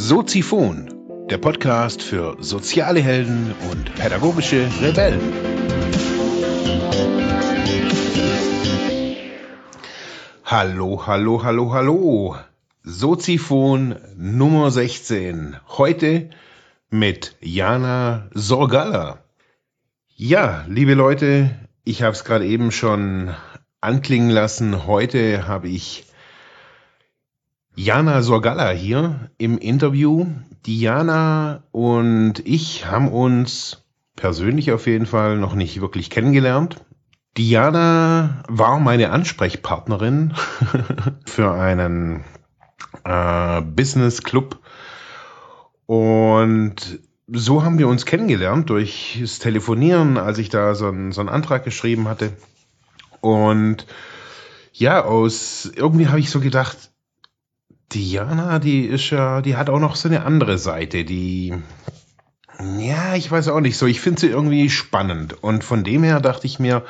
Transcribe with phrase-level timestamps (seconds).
[0.00, 5.20] Soziphon, der Podcast für soziale Helden und pädagogische Rebellen.
[10.44, 12.36] Hallo, hallo, hallo, hallo.
[12.84, 15.56] Soziphon Nummer 16.
[15.66, 16.30] Heute
[16.90, 19.18] mit Jana Sorgalla.
[20.14, 21.50] Ja, liebe Leute,
[21.82, 23.34] ich habe es gerade eben schon
[23.80, 24.86] anklingen lassen.
[24.86, 26.07] Heute habe ich
[27.78, 30.26] Jana Sorgalla hier im Interview.
[30.66, 33.84] Diana und ich haben uns
[34.16, 36.84] persönlich auf jeden Fall noch nicht wirklich kennengelernt.
[37.36, 40.34] Diana war meine Ansprechpartnerin
[41.24, 42.24] für einen
[43.04, 44.58] äh, Business Club
[45.86, 46.98] und
[47.28, 51.30] so haben wir uns kennengelernt durch das Telefonieren, als ich da so einen, so einen
[51.30, 52.32] Antrag geschrieben hatte.
[53.20, 53.86] Und
[54.72, 56.90] ja, aus irgendwie habe ich so gedacht,
[57.92, 61.54] Diana, die ist ja, die hat auch noch so eine andere Seite, die,
[62.78, 65.42] ja, ich weiß auch nicht so, ich finde sie irgendwie spannend.
[65.42, 66.84] Und von dem her dachte ich mir,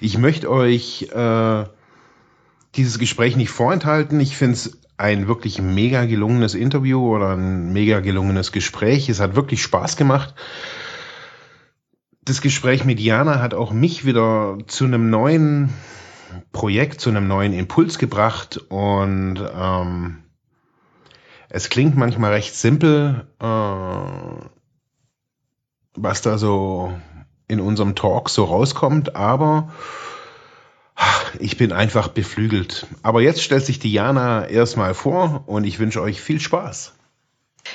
[0.00, 1.64] ich möchte euch äh,
[2.76, 4.20] dieses Gespräch nicht vorenthalten.
[4.20, 9.08] Ich finde es ein wirklich mega gelungenes Interview oder ein mega gelungenes Gespräch.
[9.08, 10.34] Es hat wirklich Spaß gemacht.
[12.22, 15.70] Das Gespräch mit Diana hat auch mich wieder zu einem neuen
[16.52, 20.23] Projekt, zu einem neuen Impuls gebracht und ähm,
[21.54, 24.44] es klingt manchmal recht simpel, äh,
[25.94, 26.92] was da so
[27.46, 29.72] in unserem Talk so rauskommt, aber
[31.38, 32.88] ich bin einfach beflügelt.
[33.04, 36.92] Aber jetzt stellt sich Diana erstmal vor und ich wünsche euch viel Spaß.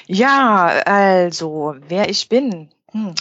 [0.08, 2.70] Ja, also, wer ich bin.
[2.92, 3.16] Hm.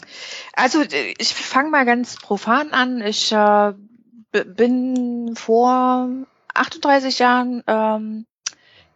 [0.55, 0.83] Also,
[1.19, 3.01] ich fange mal ganz profan an.
[3.01, 3.75] Ich äh,
[4.57, 6.09] bin vor
[6.55, 8.27] 38 Jahren ähm,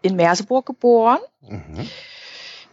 [0.03, 1.21] in Merseburg geboren.
[1.41, 1.89] Mhm.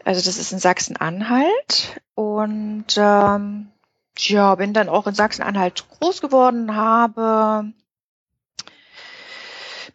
[0.03, 2.01] Also das ist in Sachsen-Anhalt.
[2.15, 3.69] Und ähm,
[4.17, 7.71] ja, bin dann auch in Sachsen-Anhalt groß geworden, habe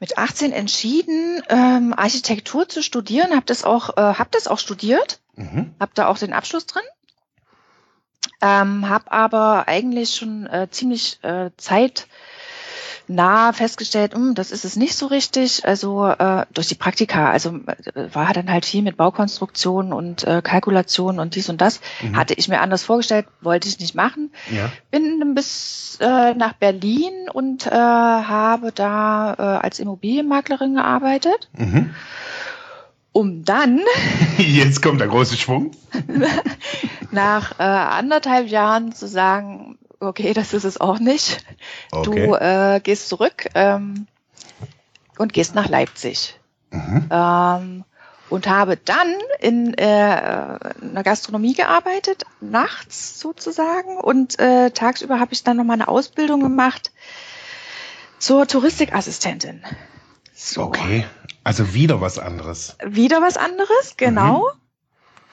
[0.01, 5.21] mit 18 entschieden, ähm, Architektur zu studieren, habe das auch, äh, hab das auch studiert,
[5.35, 5.75] mhm.
[5.81, 6.83] habe da auch den Abschluss drin,
[8.41, 12.07] ähm, habe aber eigentlich schon äh, ziemlich äh, Zeit
[13.09, 15.65] nah festgestellt, hm, das ist es nicht so richtig.
[15.65, 17.51] Also äh, durch die Praktika, also
[17.95, 21.81] äh, war dann halt viel mit Baukonstruktion und äh, Kalkulation und dies und das.
[22.03, 22.17] Mhm.
[22.17, 24.33] Hatte ich mir anders vorgestellt, wollte ich nicht machen.
[24.51, 24.71] Ja.
[24.91, 31.49] Bin bis äh, nach Berlin und äh, habe da äh, als Immobilienmaklerin gearbeitet.
[31.57, 31.95] Mhm.
[33.13, 33.81] Um dann.
[34.39, 35.71] Jetzt kommt der große Schwung.
[37.13, 41.45] nach äh, anderthalb Jahren zu sagen, okay, das ist es auch nicht.
[41.93, 42.27] Okay.
[42.27, 44.07] Du äh, gehst zurück ähm,
[45.19, 46.39] und gehst nach Leipzig.
[46.71, 47.09] Mhm.
[47.11, 47.85] Ähm,
[48.31, 53.99] und habe dann in äh, einer Gastronomie gearbeitet, nachts sozusagen.
[53.99, 56.91] Und äh, tagsüber habe ich dann noch mal eine Ausbildung gemacht
[58.19, 59.63] zur Touristikassistentin.
[60.33, 60.63] So.
[60.63, 61.05] Okay,
[61.45, 62.77] also wieder was anderes.
[62.85, 64.49] Wieder was anderes, genau.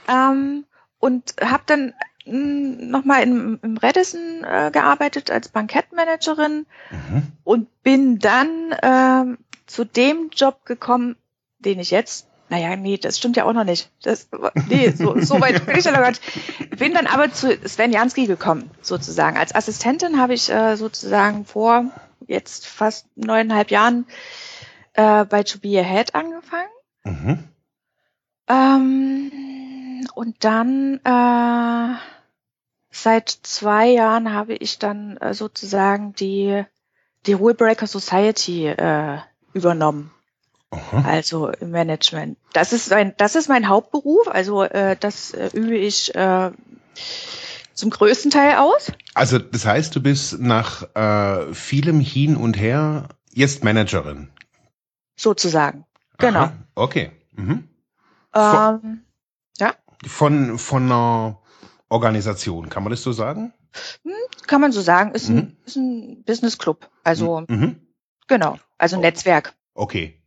[0.08, 0.14] Mhm.
[0.14, 0.66] Ähm,
[1.00, 1.94] und habe dann
[2.26, 7.24] nochmal im, im Redison äh, gearbeitet als Bankettmanagerin mhm.
[7.44, 11.16] und bin dann äh, zu dem Job gekommen,
[11.60, 13.90] den ich jetzt, naja, nee, das stimmt ja auch noch nicht.
[14.04, 14.28] Das,
[14.68, 16.78] nee, so, so weit bin ich ja noch nicht.
[16.78, 19.38] Bin dann aber zu Sven Jansky gekommen, sozusagen.
[19.38, 21.86] Als Assistentin habe ich äh, sozusagen vor
[22.28, 24.06] jetzt fast neuneinhalb Jahren
[24.94, 26.70] äh, bei To Be Ahead angefangen.
[27.04, 27.44] Mhm.
[28.48, 29.32] Ähm,
[30.14, 31.96] und dann äh,
[32.92, 36.64] seit zwei Jahren habe ich dann äh, sozusagen die
[37.26, 39.20] die Rulebreaker Society äh,
[39.54, 40.12] übernommen.
[40.72, 41.04] Aha.
[41.06, 42.38] Also im Management.
[42.54, 44.28] Das ist ein, das ist mein Hauptberuf.
[44.28, 46.52] Also äh, das äh, übe ich äh,
[47.74, 48.92] zum größten Teil aus.
[49.14, 54.30] Also das heißt, du bist nach äh, vielem Hin und Her jetzt Managerin.
[55.16, 55.86] Sozusagen.
[56.18, 56.40] Genau.
[56.40, 56.54] Aha.
[56.76, 57.12] Okay.
[57.34, 57.68] Mhm.
[58.34, 59.02] Ähm,
[60.06, 61.40] von, von einer
[61.90, 63.54] Organisation, kann man das so sagen?
[64.04, 64.14] Hm,
[64.48, 65.14] kann man so sagen.
[65.14, 65.38] Ist, mhm.
[65.38, 66.90] ein, ist ein Business Club.
[67.04, 67.46] Also, mhm.
[67.50, 67.88] mhm.
[68.28, 68.58] genau.
[68.78, 69.04] Also ein oh.
[69.04, 69.54] Netzwerk.
[69.74, 70.22] Okay.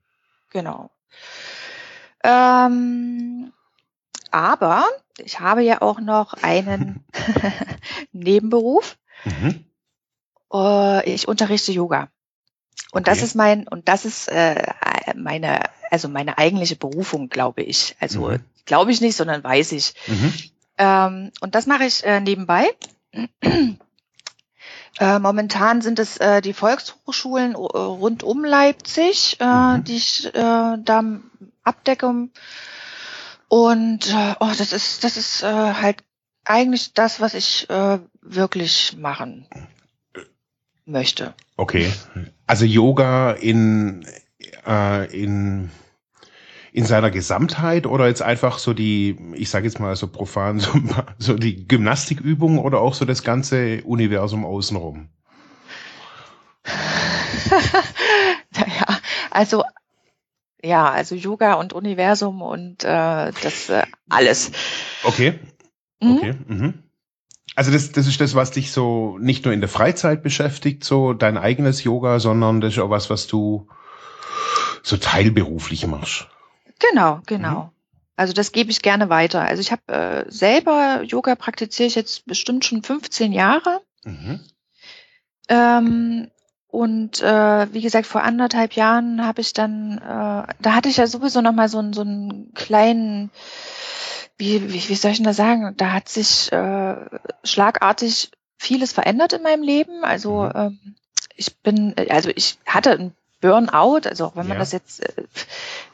[0.51, 0.91] Genau.
[2.23, 3.53] Ähm,
[4.31, 4.87] aber
[5.19, 7.05] ich habe ja auch noch einen
[8.13, 8.97] Nebenberuf.
[9.25, 9.65] Mhm.
[10.53, 12.09] Äh, ich unterrichte Yoga.
[12.93, 13.11] Und okay.
[13.11, 14.73] das ist mein, und das ist äh,
[15.17, 15.61] meine,
[15.91, 17.97] also meine eigentliche Berufung, glaube ich.
[18.01, 18.41] Also mhm.
[18.67, 19.95] glaube ich nicht, sondern weiß ich.
[20.07, 20.33] Mhm.
[20.79, 22.69] Ähm, und das mache ich äh, nebenbei.
[25.01, 29.83] Äh, momentan sind es äh, die Volkshochschulen äh, rund um Leipzig, äh, mhm.
[29.83, 30.31] die ich äh,
[30.79, 31.05] da
[31.65, 32.29] abdecke
[33.49, 36.05] Und äh, oh, das ist, das ist äh, halt
[36.45, 39.49] eigentlich das, was ich äh, wirklich machen
[40.87, 41.35] möchte.
[41.57, 41.93] Okay.
[42.47, 44.07] Also Yoga in,
[44.67, 45.71] äh, in,
[46.73, 50.73] in seiner Gesamtheit oder jetzt einfach so die, ich sage jetzt mal so profan, so,
[51.19, 55.09] so die Gymnastikübung oder auch so das ganze Universum außenrum?
[58.51, 58.99] naja,
[59.31, 59.65] also
[60.65, 64.51] ja, also Yoga und Universum und äh, das äh, alles.
[65.03, 65.39] Okay.
[66.01, 66.17] Mhm.
[66.17, 66.35] Okay.
[66.47, 66.84] Mhm.
[67.57, 71.13] Also das, das ist das, was dich so nicht nur in der Freizeit beschäftigt, so
[71.13, 73.69] dein eigenes Yoga, sondern das ist auch was, was du
[74.83, 76.29] so teilberuflich machst.
[76.79, 77.65] Genau, genau.
[77.65, 77.71] Mhm.
[78.17, 79.43] Also das gebe ich gerne weiter.
[79.43, 83.81] Also ich habe äh, selber Yoga praktiziere ich jetzt bestimmt schon 15 Jahre.
[84.05, 84.41] Mhm.
[85.49, 86.31] Ähm,
[86.69, 91.07] und äh, wie gesagt, vor anderthalb Jahren habe ich dann, äh, da hatte ich ja
[91.07, 93.31] sowieso noch mal so, einen so einen kleinen,
[94.37, 95.75] wie, wie, wie soll ich denn das sagen?
[95.77, 96.97] Da hat sich äh,
[97.45, 100.05] schlagartig vieles verändert in meinem Leben.
[100.05, 100.53] Also mhm.
[100.55, 100.95] ähm,
[101.37, 104.61] ich bin, also ich hatte ein Burnout, also auch wenn man ja.
[104.61, 105.25] das jetzt äh,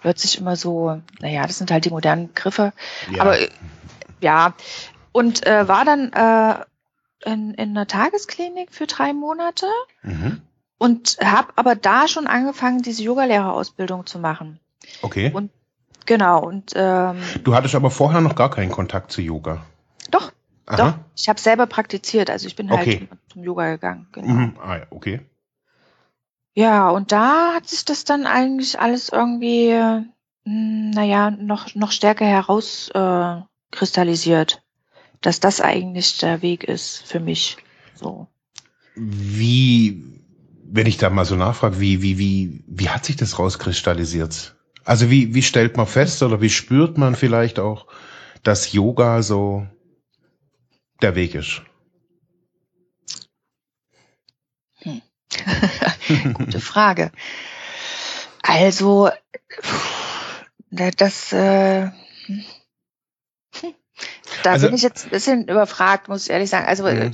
[0.02, 2.72] hört sich immer so, naja, das sind halt die modernen Begriffe.
[3.10, 3.22] Ja.
[3.22, 3.48] Aber äh,
[4.20, 4.54] ja,
[5.12, 9.66] und äh, war dann äh, in, in einer Tagesklinik für drei Monate.
[10.02, 10.42] Mhm
[10.80, 14.58] und habe aber da schon angefangen, diese Yogalehrerausbildung zu machen.
[15.02, 15.30] Okay.
[15.30, 15.50] Und
[16.10, 19.64] genau und ähm, du hattest aber vorher noch gar keinen Kontakt zu Yoga.
[20.10, 20.32] Doch,
[20.66, 20.76] Aha.
[20.76, 20.94] doch.
[21.16, 23.06] Ich habe selber praktiziert, also ich bin halt okay.
[23.32, 24.08] zum Yoga gegangen.
[24.10, 24.28] Genau.
[24.28, 24.56] Mhm.
[24.60, 25.20] Ah, ja, okay.
[26.52, 30.02] Ja, und da hat sich das dann eigentlich alles irgendwie, mh,
[30.44, 34.58] hm, naja, noch noch stärker herauskristallisiert, äh,
[35.20, 37.56] dass das eigentlich der Weg ist für mich.
[37.94, 38.26] So.
[38.96, 40.02] Wie
[40.72, 44.56] wenn ich da mal so nachfrage, wie, wie, wie, wie hat sich das rauskristallisiert?
[44.90, 47.86] Also wie, wie stellt man fest oder wie spürt man vielleicht auch,
[48.42, 49.64] dass Yoga so
[51.00, 51.62] der Weg ist?
[54.78, 55.00] Hm.
[56.34, 57.12] Gute Frage.
[58.42, 59.10] Also,
[60.72, 61.90] das, äh,
[62.26, 62.44] hm.
[64.42, 66.66] da also, bin ich jetzt ein bisschen überfragt, muss ich ehrlich sagen.
[66.66, 67.12] Also, mhm.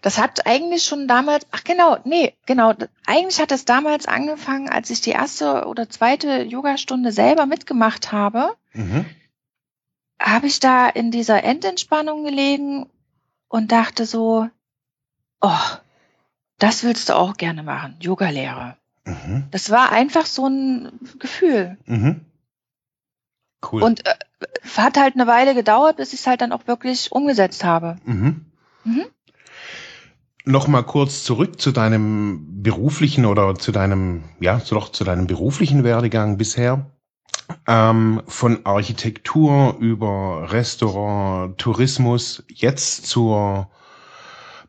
[0.00, 2.72] Das hat eigentlich schon damals, ach genau, nee, genau,
[3.06, 8.54] eigentlich hat es damals angefangen, als ich die erste oder zweite Yogastunde selber mitgemacht habe.
[8.72, 9.04] Mhm.
[10.20, 12.86] Habe ich da in dieser Endentspannung gelegen
[13.48, 14.48] und dachte so,
[15.40, 15.50] oh,
[16.58, 18.76] das willst du auch gerne machen, Yogalehrer.
[19.04, 19.46] Mhm.
[19.50, 21.76] Das war einfach so ein Gefühl.
[21.86, 22.24] Mhm.
[23.72, 23.82] Cool.
[23.82, 24.14] Und äh,
[24.76, 27.96] hat halt eine Weile gedauert, bis ich es halt dann auch wirklich umgesetzt habe.
[28.04, 28.46] Mhm.
[28.84, 29.06] Mhm
[30.48, 35.26] noch mal kurz zurück zu deinem beruflichen oder zu deinem, ja, so doch zu deinem
[35.26, 36.90] beruflichen Werdegang bisher.
[37.66, 43.70] Ähm, von Architektur über Restaurant, Tourismus, jetzt zur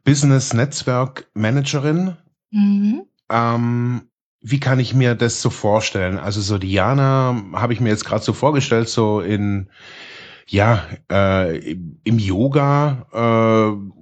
[0.03, 2.15] Business Netzwerk Managerin.
[2.51, 3.03] Mhm.
[3.29, 4.01] Ähm,
[4.41, 6.17] wie kann ich mir das so vorstellen?
[6.17, 9.69] Also so Diana habe ich mir jetzt gerade so vorgestellt, so in
[10.47, 11.57] ja äh,
[12.03, 13.98] im Yoga äh,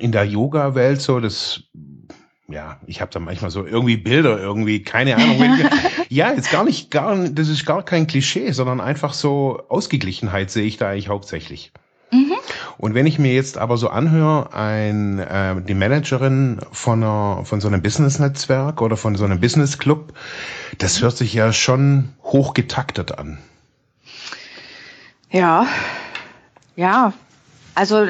[0.00, 1.62] in der Yoga-Welt so, das
[2.50, 5.40] ja, ich habe da manchmal so irgendwie Bilder, irgendwie, keine Ahnung.
[6.08, 10.64] ja, jetzt gar nicht, gar, das ist gar kein Klischee, sondern einfach so Ausgeglichenheit sehe
[10.64, 11.72] ich da eigentlich hauptsächlich.
[12.10, 12.34] Mhm.
[12.76, 17.60] Und wenn ich mir jetzt aber so anhöre, ein, äh, die Managerin von, einer, von
[17.60, 20.12] so einem Business-Netzwerk oder von so einem Business-Club,
[20.78, 23.38] das hört sich ja schon hochgetaktet an.
[25.30, 25.68] Ja,
[26.74, 27.12] ja,
[27.74, 28.04] also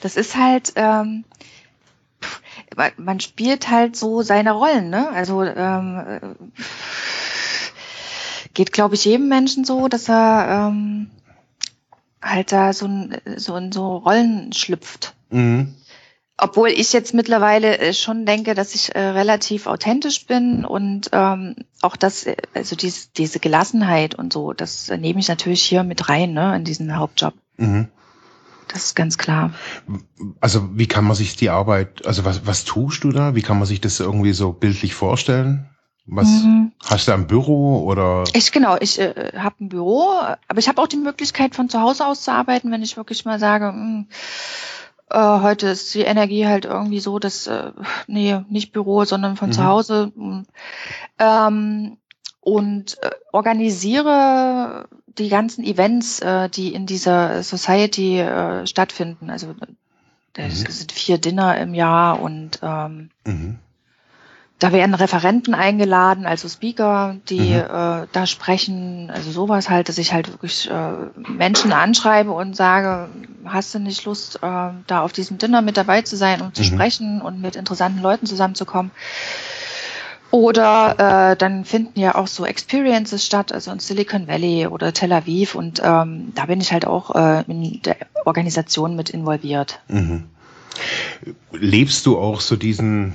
[0.00, 1.24] das ist halt, ähm,
[2.96, 5.08] man spielt halt so seine Rollen, ne?
[5.10, 6.36] Also ähm,
[8.54, 11.10] geht, glaube ich, jedem Menschen so, dass er ähm,
[12.22, 15.14] halt da so, ein, so in so Rollen schlüpft.
[15.30, 15.74] Mhm.
[16.38, 21.56] Obwohl ich jetzt mittlerweile äh, schon denke, dass ich äh, relativ authentisch bin und ähm,
[21.80, 26.10] auch das, äh, also diese, diese Gelassenheit und so, das nehme ich natürlich hier mit
[26.10, 27.32] rein, ne, in diesen Hauptjob.
[27.56, 27.88] Mhm.
[28.68, 29.52] Das ist ganz klar.
[30.40, 33.34] Also wie kann man sich die Arbeit, also was, was tust du da?
[33.34, 35.68] Wie kann man sich das irgendwie so bildlich vorstellen?
[36.06, 36.72] Was mhm.
[36.84, 38.24] hast du ein Büro oder?
[38.32, 40.12] Ich genau, ich äh, habe ein Büro,
[40.46, 43.24] aber ich habe auch die Möglichkeit von zu Hause aus zu arbeiten, wenn ich wirklich
[43.24, 44.06] mal sage, mh, hm,
[45.10, 47.72] äh, heute ist die Energie halt irgendwie so, dass äh,
[48.06, 49.52] nee, nicht Büro, sondern von mhm.
[49.52, 50.12] zu Hause.
[51.18, 51.96] Ähm,
[52.46, 54.86] und äh, organisiere
[55.18, 59.30] die ganzen Events, äh, die in dieser Society äh, stattfinden.
[59.30, 59.52] Also
[60.34, 60.70] das mhm.
[60.70, 63.58] sind vier Dinner im Jahr und ähm, mhm.
[64.60, 67.62] da werden Referenten eingeladen, also Speaker, die mhm.
[67.62, 70.92] äh, da sprechen, also sowas halt, dass ich halt wirklich äh,
[71.28, 73.08] Menschen anschreibe und sage,
[73.44, 76.62] hast du nicht Lust, äh, da auf diesem Dinner mit dabei zu sein und zu
[76.62, 76.66] mhm.
[76.66, 78.92] sprechen und mit interessanten Leuten zusammenzukommen?
[80.36, 85.10] Oder äh, dann finden ja auch so Experiences statt, also in Silicon Valley oder Tel
[85.14, 89.80] Aviv und ähm, da bin ich halt auch äh, in der Organisation mit involviert.
[89.88, 90.24] Mhm.
[91.52, 93.14] Lebst du auch so diesen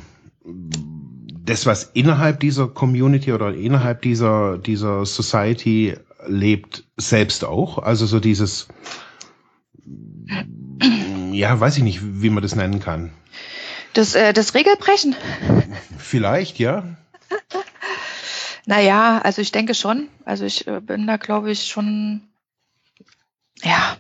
[1.46, 7.78] das, was innerhalb dieser Community oder innerhalb dieser, dieser Society lebt, selbst auch?
[7.78, 8.68] Also so dieses,
[11.32, 13.12] ja, weiß ich nicht, wie man das nennen kann.
[13.94, 15.16] Das, äh, das Regelbrechen?
[16.00, 16.84] Vielleicht, ja.
[18.66, 20.10] Naja, also ich denke schon.
[20.26, 22.22] Also ich äh, bin da, glaube ich, schon,
[23.64, 23.98] ja,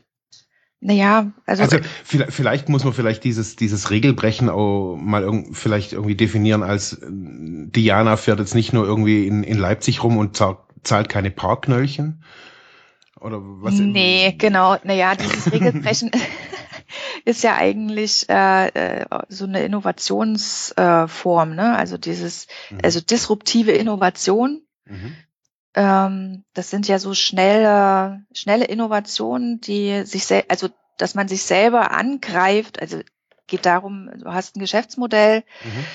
[0.83, 5.93] naja, also, also vielleicht, vielleicht muss man vielleicht dieses, dieses Regelbrechen auch mal irg vielleicht
[5.93, 10.35] irgendwie definieren als äh, Diana fährt jetzt nicht nur irgendwie in, in Leipzig rum und
[10.35, 12.23] zahlt, keine Parkknöllchen.
[13.19, 13.75] Oder was?
[13.75, 14.77] Nee, genau.
[14.83, 16.09] Naja, dieses Regelbrechen
[17.25, 21.77] ist ja eigentlich äh, äh, so eine Innovationsform, äh, ne?
[21.77, 22.79] Also dieses, mhm.
[22.83, 24.61] also disruptive Innovation.
[24.85, 25.15] Mhm.
[25.73, 31.91] Ähm, das sind ja so schnelle, schnelle Innovationen, die sich, also dass man sich selber
[31.91, 32.81] angreift.
[32.81, 33.01] Also
[33.47, 35.85] geht darum, du hast ein Geschäftsmodell mhm.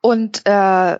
[0.00, 0.98] und äh,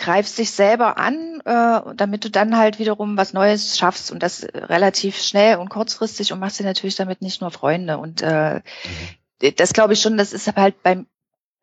[0.00, 4.46] greifst dich selber an, äh, damit du dann halt wiederum was Neues schaffst und das
[4.54, 7.98] relativ schnell und kurzfristig und machst dir natürlich damit nicht nur Freunde.
[7.98, 9.54] Und äh, mhm.
[9.56, 11.04] das glaube ich schon, das ist halt bei,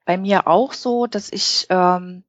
[0.06, 2.24] bei mir auch so, dass ich ähm,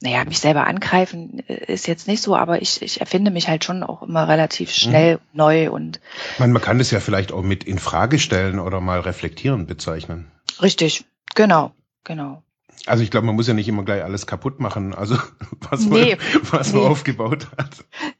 [0.00, 3.64] naja, mich selber angreifen äh, ist jetzt nicht so, aber ich, ich erfinde mich halt
[3.64, 4.72] schon auch immer relativ mhm.
[4.72, 5.20] schnell mhm.
[5.34, 6.00] neu und.
[6.38, 10.30] Man, man kann das ja vielleicht auch mit in Frage stellen oder mal reflektieren bezeichnen.
[10.62, 11.72] Richtig, genau,
[12.04, 12.42] genau.
[12.88, 15.16] Also ich glaube, man muss ja nicht immer gleich alles kaputt machen, also
[15.70, 16.80] was, nee, man, was nee.
[16.80, 17.70] man aufgebaut hat.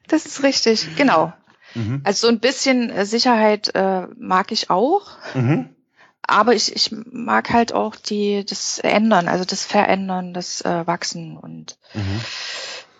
[0.06, 1.32] Das ist richtig, genau.
[1.74, 2.00] Mhm.
[2.04, 5.10] Also so ein bisschen äh, Sicherheit äh, mag ich auch.
[5.34, 5.70] Mhm.
[6.22, 11.38] Aber ich, ich mag halt auch die, das Ändern, also das Verändern, das äh, Wachsen
[11.38, 12.20] und mhm.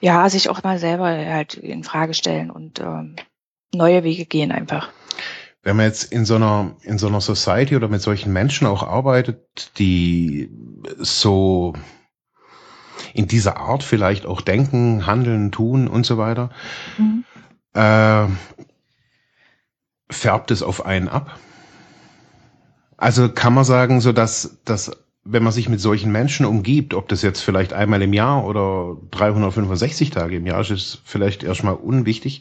[0.00, 3.16] ja, sich auch mal selber halt in Frage stellen und ähm,
[3.74, 4.88] neue Wege gehen einfach.
[5.68, 8.82] Wenn man jetzt in so einer, in so einer Society oder mit solchen Menschen auch
[8.82, 10.48] arbeitet, die
[10.96, 11.74] so
[13.12, 16.48] in dieser Art vielleicht auch denken, handeln, tun und so weiter,
[16.96, 17.22] mhm.
[17.74, 18.28] äh,
[20.10, 21.38] färbt es auf einen ab?
[22.96, 24.90] Also kann man sagen, so dass, dass
[25.24, 28.96] wenn man sich mit solchen Menschen umgibt, ob das jetzt vielleicht einmal im Jahr oder
[29.10, 32.40] 365 Tage im Jahr ist, ist vielleicht erstmal unwichtig.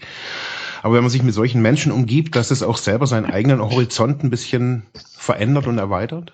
[0.84, 4.24] Aber wenn man sich mit solchen Menschen umgibt, dass es auch selber seinen eigenen Horizont
[4.24, 4.86] ein bisschen
[5.18, 6.34] verändert und erweitert?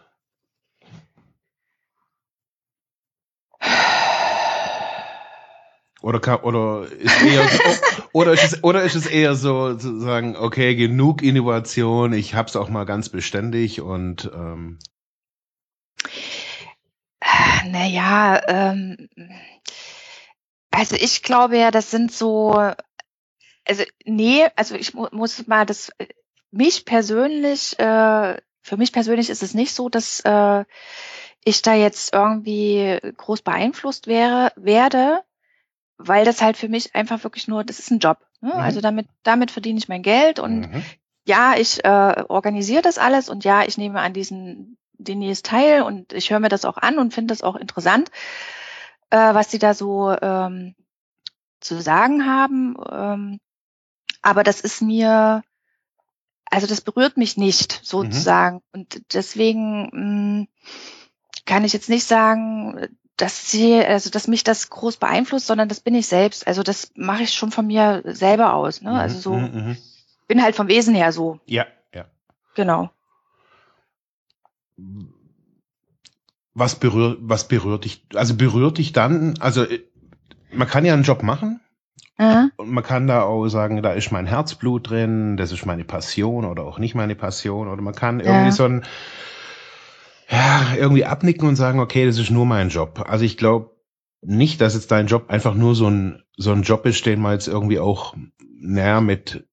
[6.04, 7.60] Oder, kann, oder, ist eher so,
[8.12, 12.58] oder, ist es, oder ist es eher so zu sagen, okay, genug Innovation, ich hab's
[12.58, 14.80] auch mal ganz beständig und ähm.
[17.66, 19.08] Naja, ähm,
[20.72, 22.74] also ich glaube ja, das sind so,
[23.68, 25.92] also nee, also ich mu muss mal das,
[26.52, 30.66] mich persönlich, äh, für mich persönlich ist es nicht so, dass äh,
[31.44, 35.24] ich da jetzt irgendwie groß beeinflusst wäre, werde
[35.98, 38.20] weil das halt für mich einfach wirklich nur, das ist ein Job.
[38.42, 38.54] Ne?
[38.54, 38.60] Mhm.
[38.60, 40.84] Also damit, damit verdiene ich mein Geld und mhm.
[41.26, 46.14] ja, ich äh, organisiere das alles und ja, ich nehme an diesen Denise teil und
[46.14, 48.10] ich höre mir das auch an und finde das auch interessant,
[49.10, 50.76] äh, was sie da so ähm,
[51.60, 52.76] zu sagen haben.
[52.92, 53.40] Ähm,
[54.24, 55.44] aber das ist mir,
[56.50, 57.86] also das berührt mich nicht mhm.
[57.86, 58.56] sozusagen.
[58.56, 58.62] Mhm.
[58.74, 60.48] Und deswegen mh, hm,
[61.46, 62.88] kann ich jetzt nicht sagen,
[63.18, 66.48] dass sie, also dass mich das groß beeinflusst, sondern das bin ich selbst.
[66.48, 68.82] Also das mache ich schon von mir selber aus.
[68.82, 68.92] Ne?
[68.92, 69.78] Also so mhm, mhm,
[70.28, 71.40] bin halt vom Wesen her so.
[71.46, 72.06] Ja, ja.
[72.56, 72.90] Genau.
[76.54, 78.06] Was berührt, was berührt dich?
[78.16, 79.84] Also berührt dich dann, also äh,
[80.52, 81.60] man kann ja einen Job machen.
[82.18, 82.52] Mhm.
[82.58, 86.46] Und man kann da auch sagen, da ist mein Herzblut drin, das ist meine Passion
[86.46, 87.68] oder auch nicht meine Passion.
[87.68, 88.52] Oder man kann irgendwie ja.
[88.52, 88.84] so ein,
[90.30, 93.04] ja, irgendwie abnicken und sagen, okay, das ist nur mein Job.
[93.08, 93.72] Also ich glaube
[94.22, 97.34] nicht, dass jetzt dein Job einfach nur so ein, so ein Job ist, den man
[97.34, 98.16] jetzt irgendwie auch,
[98.60, 99.46] naja, mit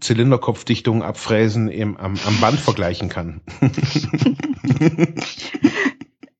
[0.00, 3.40] Zylinderkopfdichtung abfräsen im, am, am Band vergleichen kann.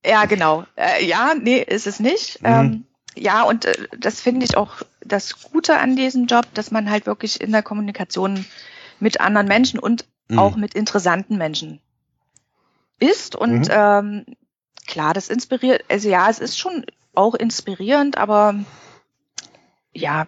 [0.05, 0.65] ja, genau.
[0.75, 2.41] Äh, ja, nee, ist es nicht.
[2.41, 2.47] Mhm.
[2.47, 2.85] Ähm,
[3.19, 7.05] ja, und äh, das finde ich auch das Gute an diesem Job, dass man halt
[7.05, 8.45] wirklich in der Kommunikation
[8.99, 10.39] mit anderen Menschen und mhm.
[10.39, 11.79] auch mit interessanten Menschen
[12.99, 13.71] ist und mhm.
[13.71, 14.25] ähm,
[14.87, 18.55] klar, das inspiriert, also ja, es ist schon auch inspirierend, aber
[19.93, 20.27] ja,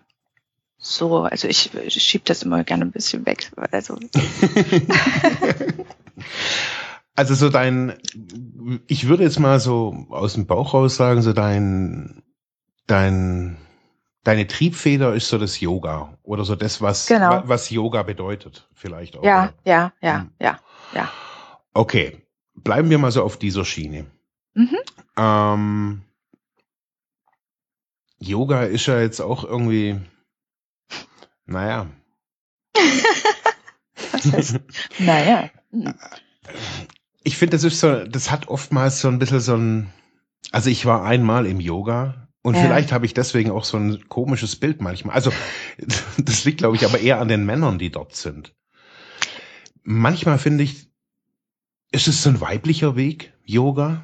[0.78, 3.52] so, also ich, ich schiebe das immer gerne ein bisschen weg.
[3.72, 3.98] Also.
[7.16, 7.94] also so dein,
[8.88, 12.24] ich würde jetzt mal so aus dem Bauch raus sagen, so dein,
[12.88, 13.58] dein,
[14.24, 17.44] deine Triebfeder ist so das Yoga oder so das, was, genau.
[17.46, 19.24] was Yoga bedeutet, vielleicht auch.
[19.24, 20.32] Ja, ja, ja, hm.
[20.40, 20.60] ja,
[20.94, 21.12] ja.
[21.74, 22.22] Okay,
[22.56, 24.06] bleiben wir mal so auf dieser Schiene.
[24.54, 24.78] Mhm.
[25.18, 26.02] Ähm,
[28.20, 30.00] Yoga ist ja jetzt auch irgendwie,
[31.46, 31.88] naja.
[34.12, 34.60] Was heißt,
[35.00, 35.50] naja.
[35.72, 35.96] Hm.
[37.24, 39.94] Ich finde, das ist so, das hat oftmals so ein bisschen so ein,
[40.52, 42.62] also ich war einmal im Yoga und ja.
[42.62, 45.16] vielleicht habe ich deswegen auch so ein komisches Bild manchmal.
[45.16, 45.32] Also
[46.18, 48.54] das liegt, glaube ich, aber eher an den Männern, die dort sind.
[49.84, 50.90] Manchmal finde ich,
[51.92, 54.02] ist es so ein weiblicher Weg, Yoga?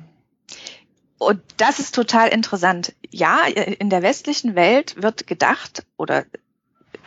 [1.17, 2.94] Und das ist total interessant.
[3.10, 6.25] Ja, in der westlichen Welt wird gedacht, oder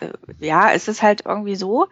[0.00, 0.10] äh,
[0.40, 1.86] ja, es ist halt irgendwie so,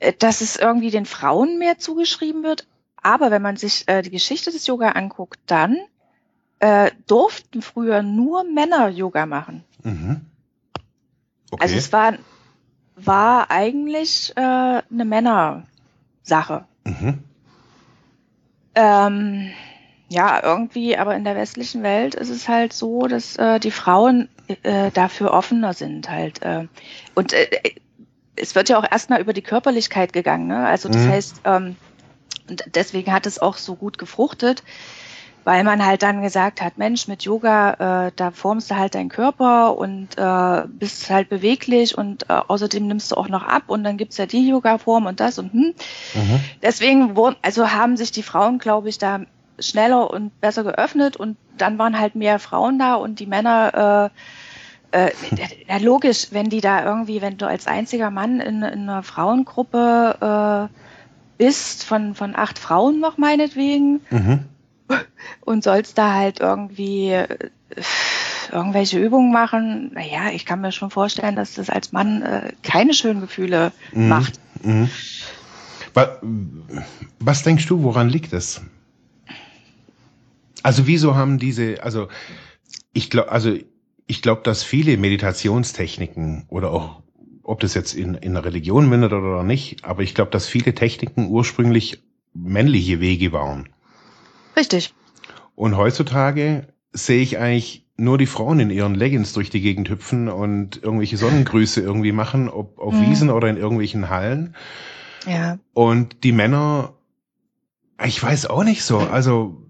[0.00, 2.66] äh, dass es irgendwie den Frauen mehr zugeschrieben wird.
[2.96, 5.78] Aber wenn man sich äh, die Geschichte des Yoga anguckt, dann
[6.64, 9.64] äh, durften früher nur Männer Yoga machen.
[9.82, 10.22] Mhm.
[11.50, 11.62] Okay.
[11.62, 12.14] Also es war,
[12.96, 16.64] war eigentlich äh, eine Männersache.
[16.84, 17.18] Mhm.
[18.74, 19.50] Ähm,
[20.08, 24.30] ja, irgendwie, aber in der westlichen Welt ist es halt so, dass äh, die Frauen
[24.62, 26.40] äh, dafür offener sind halt.
[26.40, 26.66] Äh,
[27.14, 27.74] und äh,
[28.36, 30.46] es wird ja auch erstmal über die Körperlichkeit gegangen.
[30.46, 30.66] Ne?
[30.66, 31.10] Also das mhm.
[31.10, 31.76] heißt, ähm,
[32.74, 34.62] deswegen hat es auch so gut gefruchtet,
[35.44, 39.10] weil man halt dann gesagt hat, Mensch, mit Yoga, äh, da formst du halt deinen
[39.10, 43.84] Körper und äh, bist halt beweglich und äh, außerdem nimmst du auch noch ab und
[43.84, 45.74] dann gibt's ja die Yoga-Form und das und hm.
[46.14, 46.40] Mhm.
[46.62, 49.20] Deswegen wurden, also haben sich die Frauen, glaube ich, da
[49.58, 54.10] schneller und besser geöffnet und dann waren halt mehr Frauen da und die Männer
[54.92, 55.10] äh, äh,
[55.68, 60.70] ja, logisch, wenn die da irgendwie, wenn du als einziger Mann in, in einer Frauengruppe
[60.70, 60.74] äh,
[61.36, 64.44] bist, von, von acht Frauen noch meinetwegen, mhm.
[65.44, 67.24] Und sollst da halt irgendwie
[68.52, 72.94] irgendwelche Übungen machen, naja, ich kann mir schon vorstellen, dass das als Mann äh, keine
[72.94, 74.08] schönen Gefühle mhm.
[74.08, 74.40] macht.
[74.62, 74.88] Mhm.
[77.20, 78.60] Was, denkst du, woran liegt es?
[80.62, 82.08] Also wieso haben diese, also
[82.92, 83.56] ich glaube, also
[84.06, 87.02] ich glaube, dass viele Meditationstechniken oder auch,
[87.42, 90.74] ob das jetzt in, in der Religion mündet oder nicht, aber ich glaube, dass viele
[90.74, 93.68] Techniken ursprünglich männliche Wege waren.
[94.56, 94.94] Richtig.
[95.54, 100.28] Und heutzutage sehe ich eigentlich nur die Frauen in ihren Leggings durch die Gegend hüpfen
[100.28, 103.10] und irgendwelche Sonnengrüße irgendwie machen, ob auf mhm.
[103.10, 104.56] Wiesen oder in irgendwelchen Hallen.
[105.26, 105.58] Ja.
[105.72, 106.94] Und die Männer,
[108.04, 108.98] ich weiß auch nicht so.
[108.98, 109.64] Also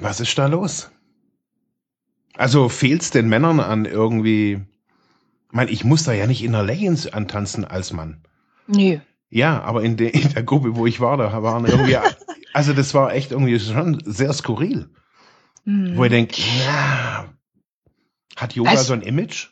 [0.00, 0.90] was ist da los?
[2.34, 4.60] Also fehlt's den Männern an irgendwie,
[5.48, 8.22] ich meine, ich muss da ja nicht in der Leggings antanzen als Mann.
[8.66, 8.98] Nö.
[9.30, 11.96] Ja, aber in, de, in der Gruppe, wo ich war, da waren irgendwie,
[12.58, 14.90] also das war echt irgendwie schon sehr skurril.
[15.64, 15.96] Mhm.
[15.96, 17.32] Wo ich denke, ja,
[18.34, 19.50] hat Yoga also, so ein Image?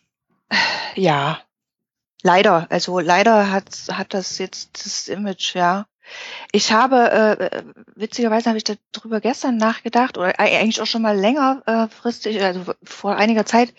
[0.97, 1.39] Ja,
[2.25, 2.67] leider.
[2.69, 5.87] Also leider hat, hat das jetzt das Image, ja.
[6.51, 7.63] Ich habe, äh,
[7.95, 12.75] witzigerweise habe ich darüber gestern nachgedacht, oder eigentlich auch schon mal länger äh, fristig, also
[12.83, 13.73] vor einiger Zeit.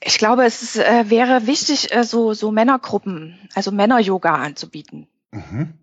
[0.00, 5.06] Ich glaube, es ist, äh, wäre wichtig, äh, so, so Männergruppen, also Männer-Yoga anzubieten.
[5.30, 5.74] Mhm.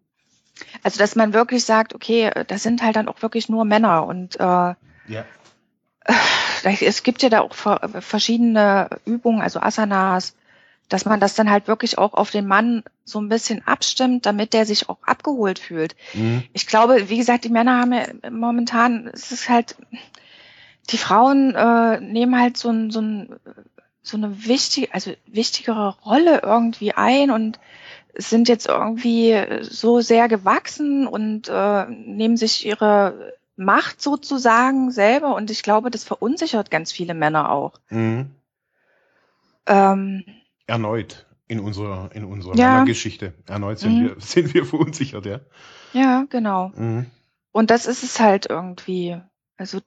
[0.84, 4.40] Also, dass man wirklich sagt, okay, das sind halt dann auch wirklich nur Männer und
[4.40, 5.26] äh, ja.
[6.64, 10.36] es gibt ja da auch verschiedene Übungen, also Asanas,
[10.90, 14.54] dass man das dann halt wirklich auch auf den Mann so ein bisschen abstimmt, damit
[14.54, 15.96] der sich auch abgeholt fühlt.
[16.14, 16.44] Mhm.
[16.54, 19.76] Ich glaube, wie gesagt, die Männer haben ja momentan, es ist halt,
[20.92, 23.36] die Frauen äh, nehmen halt so, ein, so, ein,
[24.04, 27.60] so eine wichtige, also wichtigere Rolle irgendwie ein und
[28.18, 35.50] sind jetzt irgendwie so sehr gewachsen und äh, nehmen sich ihre Macht sozusagen selber und
[35.50, 37.74] ich glaube, das verunsichert ganz viele Männer auch.
[37.90, 38.32] Mhm.
[39.66, 40.24] Ähm,
[40.68, 42.84] Erneut in unserer, in unserer ja.
[42.84, 43.34] Geschichte.
[43.48, 44.04] Erneut sind, mhm.
[44.04, 45.40] wir, sind wir verunsichert, ja.
[45.94, 46.72] Ja, genau.
[46.76, 47.06] Mhm.
[47.52, 49.22] Und das ist es halt irgendwie.
[49.58, 49.80] Also,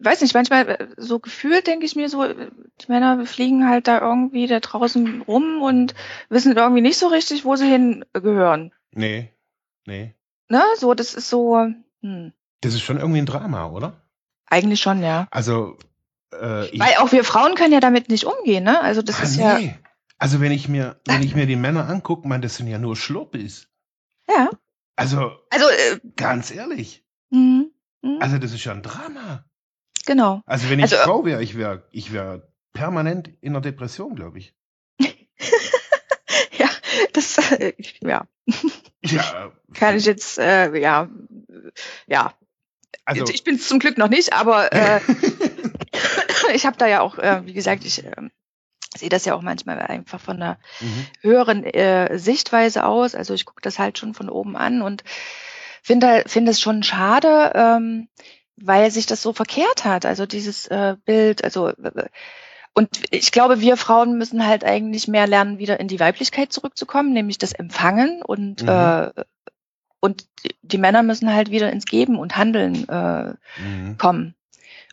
[0.00, 4.00] weiß nicht, manchmal äh, so gefühlt denke ich mir so, die Männer fliegen halt da
[4.00, 5.94] irgendwie da draußen rum und
[6.28, 8.72] wissen irgendwie nicht so richtig, wo sie hingehören.
[8.90, 9.32] Nee,
[9.86, 10.14] nee.
[10.48, 11.66] Ne, so, das ist so,
[12.02, 12.32] hm.
[12.60, 14.02] Das ist schon irgendwie ein Drama, oder?
[14.46, 15.26] Eigentlich schon, ja.
[15.30, 15.76] Also,
[16.32, 18.80] äh, Weil auch wir Frauen können ja damit nicht umgehen, ne?
[18.80, 19.66] Also das ah, ist nee.
[19.66, 19.74] ja.
[20.18, 22.96] Also wenn ich mir, wenn ich mir die Männer angucke, man, das sind ja nur
[22.96, 23.68] Schluppis.
[24.28, 24.50] Ja.
[24.96, 27.04] Also, also äh, ganz ehrlich.
[27.30, 27.71] Mhm.
[28.02, 28.18] Mhm.
[28.20, 29.44] Also das ist ja ein Drama.
[30.06, 30.42] Genau.
[30.46, 34.38] Also wenn ich also, Frau wäre, ich wäre ich wär permanent in einer Depression, glaube
[34.38, 34.54] ich.
[36.58, 36.68] ja,
[37.12, 38.26] das, äh, ja.
[39.04, 39.52] Ja.
[39.74, 41.08] Kann ich jetzt, äh, ja,
[42.06, 42.34] ja.
[43.04, 45.00] Also, ich bin zum Glück noch nicht, aber äh,
[46.54, 48.12] ich habe da ja auch, äh, wie gesagt, ich äh,
[48.96, 51.06] sehe das ja auch manchmal einfach von einer mhm.
[51.20, 53.14] höheren äh, Sichtweise aus.
[53.14, 55.02] Also ich gucke das halt schon von oben an und
[55.82, 58.08] finde finde es schon schade, ähm,
[58.56, 60.06] weil sich das so verkehrt hat.
[60.06, 61.72] Also dieses äh, Bild, also
[62.74, 67.12] und ich glaube, wir Frauen müssen halt eigentlich mehr lernen, wieder in die Weiblichkeit zurückzukommen,
[67.12, 68.68] nämlich das Empfangen und mhm.
[68.68, 69.10] äh,
[70.00, 70.26] und
[70.62, 73.98] die Männer müssen halt wieder ins Geben und Handeln äh, mhm.
[73.98, 74.34] kommen.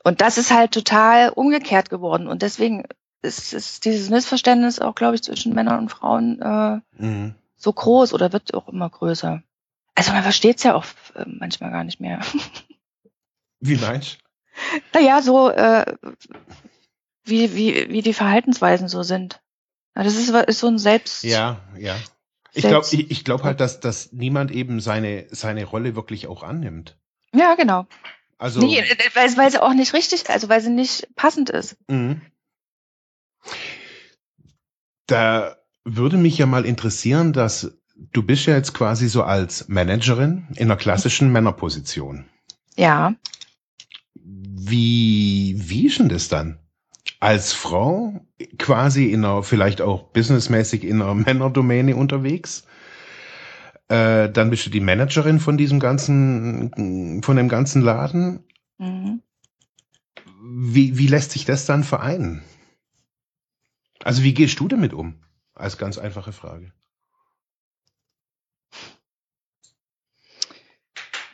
[0.03, 2.27] Und das ist halt total umgekehrt geworden.
[2.27, 2.83] Und deswegen
[3.23, 7.33] ist, ist dieses Missverständnis auch, glaube ich, zwischen Männern und Frauen äh, mhm.
[7.57, 9.41] so groß oder wird auch immer größer.
[9.99, 10.85] Also man versteht es ja auch
[11.15, 12.21] äh, manchmal gar nicht mehr.
[13.59, 14.79] Wie meinst du?
[14.93, 15.93] Naja, so äh,
[17.25, 19.41] wie, wie, wie die Verhaltensweisen so sind.
[19.93, 21.25] Das ist, ist so ein Selbst.
[21.25, 21.97] Ja, ja.
[22.53, 26.43] Ich glaube ich, ich glaub halt, dass, dass niemand eben seine, seine Rolle wirklich auch
[26.43, 26.97] annimmt.
[27.35, 27.85] Ja, genau.
[28.37, 28.81] Also, nee,
[29.15, 31.75] weil, weil sie auch nicht richtig, also weil sie nicht passend ist.
[31.89, 32.21] Mhm.
[35.07, 37.77] Da würde mich ja mal interessieren, dass
[38.11, 42.25] du bist ja jetzt quasi so als Managerin in einer klassischen Männerposition.
[42.75, 43.13] Ja.
[44.15, 46.59] Wie, wie ist denn das dann?
[47.19, 48.25] Als Frau
[48.57, 52.65] quasi in einer, vielleicht auch businessmäßig in einer Männerdomäne unterwegs.
[53.87, 58.43] Äh, dann bist du die Managerin von diesem ganzen, von dem ganzen Laden.
[58.77, 59.21] Mhm.
[60.41, 62.43] Wie, wie lässt sich das dann vereinen?
[64.03, 65.15] Also wie gehst du damit um?
[65.53, 66.71] Als ganz einfache Frage.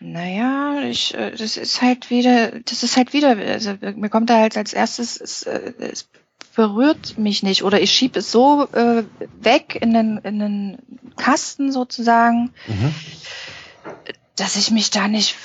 [0.05, 4.39] Naja, ich, äh, das ist halt wieder, das ist halt wieder, also mir kommt da
[4.39, 6.07] halt als erstes, es, äh, es
[6.55, 9.03] berührt mich nicht oder ich schiebe es so äh,
[9.41, 10.77] weg in den, in den
[11.17, 12.93] Kasten sozusagen, mhm.
[14.35, 15.35] dass ich mich da nicht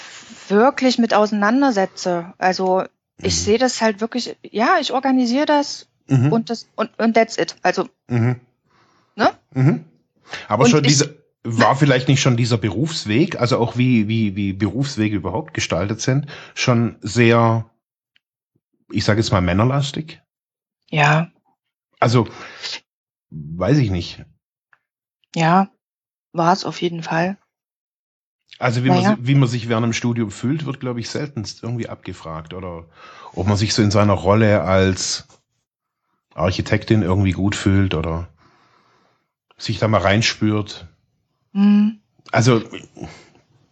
[0.48, 2.32] wirklich mit auseinandersetze.
[2.38, 2.84] Also
[3.18, 3.44] ich mhm.
[3.44, 6.32] sehe das halt wirklich, ja, ich organisiere das Mhm.
[6.32, 7.56] Und das und, und that's it.
[7.62, 8.40] Also, mhm.
[9.14, 9.30] ne?
[9.54, 9.84] Mhm.
[10.48, 14.52] Aber und schon diese war vielleicht nicht schon dieser Berufsweg, also auch wie, wie, wie
[14.52, 17.70] Berufswege überhaupt gestaltet sind, schon sehr,
[18.90, 20.22] ich sage jetzt mal männerlastig?
[20.90, 21.30] Ja.
[21.98, 22.28] Also,
[23.30, 24.24] weiß ich nicht.
[25.34, 25.70] Ja,
[26.32, 27.38] war es auf jeden Fall.
[28.58, 29.12] Also wie, naja.
[29.12, 32.52] man, wie man sich während dem Studium fühlt, wird, glaube ich, seltenst irgendwie abgefragt.
[32.52, 32.84] Oder
[33.32, 35.26] ob man sich so in seiner Rolle als
[36.34, 38.28] Architektin irgendwie gut fühlt oder
[39.56, 40.88] sich da mal reinspürt.
[41.52, 42.00] Mhm.
[42.32, 42.62] Also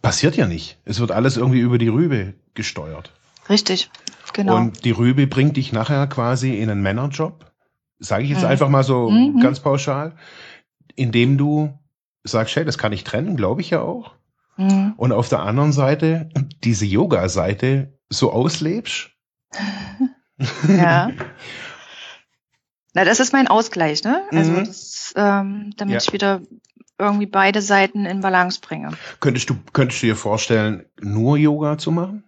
[0.01, 0.79] passiert ja nicht.
[0.85, 3.11] Es wird alles irgendwie über die Rübe gesteuert.
[3.49, 3.89] Richtig,
[4.33, 4.57] genau.
[4.57, 7.51] Und die Rübe bringt dich nachher quasi in einen Männerjob,
[7.99, 8.49] sage ich jetzt mhm.
[8.49, 9.39] einfach mal so mhm.
[9.39, 10.15] ganz pauschal,
[10.95, 11.77] indem du
[12.23, 14.13] sagst, hey, das kann ich trennen, glaube ich ja auch.
[14.57, 14.93] Mhm.
[14.97, 16.29] Und auf der anderen Seite
[16.63, 19.09] diese Yoga-Seite so auslebst.
[20.67, 21.11] ja.
[22.93, 24.23] Na, das ist mein Ausgleich, ne?
[24.31, 24.65] Also mhm.
[24.65, 25.99] das, ähm, damit ja.
[26.01, 26.41] ich wieder
[26.99, 28.91] irgendwie beide Seiten in Balance bringe.
[29.19, 32.23] Könntest du, könntest du dir vorstellen, nur Yoga zu machen?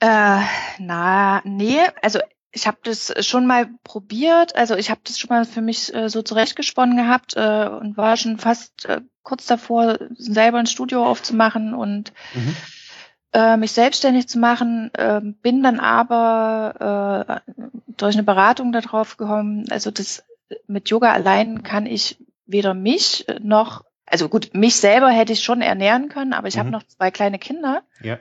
[0.00, 0.40] Äh,
[0.78, 2.20] na, nee, also
[2.52, 6.08] ich habe das schon mal probiert, also ich habe das schon mal für mich äh,
[6.08, 11.74] so zurechtgesponnen gehabt äh, und war schon fast äh, kurz davor, selber ein Studio aufzumachen
[11.74, 12.56] und mhm
[13.36, 17.52] äh, mich selbstständig zu machen, äh, bin dann aber äh,
[17.98, 20.24] durch eine Beratung darauf gekommen, also das
[20.66, 25.62] mit Yoga allein kann ich weder mich noch, also gut, mich selber hätte ich schon
[25.62, 26.60] ernähren können, aber ich mhm.
[26.60, 28.18] habe noch zwei kleine Kinder, ja.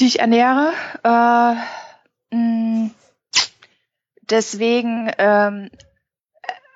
[0.00, 0.72] die ich ernähre.
[1.02, 2.90] Äh, mh,
[4.22, 5.70] deswegen ähm,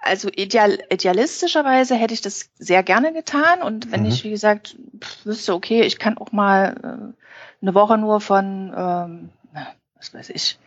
[0.08, 3.62] also ideal, idealistischerweise hätte ich das sehr gerne getan.
[3.62, 4.08] Und wenn mhm.
[4.08, 4.76] ich, wie gesagt,
[5.24, 9.30] wüsste, okay, ich kann auch mal äh, eine Woche nur von, ähm,
[9.96, 10.58] was weiß ich,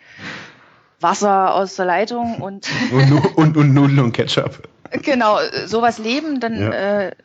[1.00, 4.68] Wasser aus der Leitung und und, und, und Nudeln und Ketchup.
[4.92, 6.72] Genau, sowas leben, dann ja.
[6.72, 7.16] äh,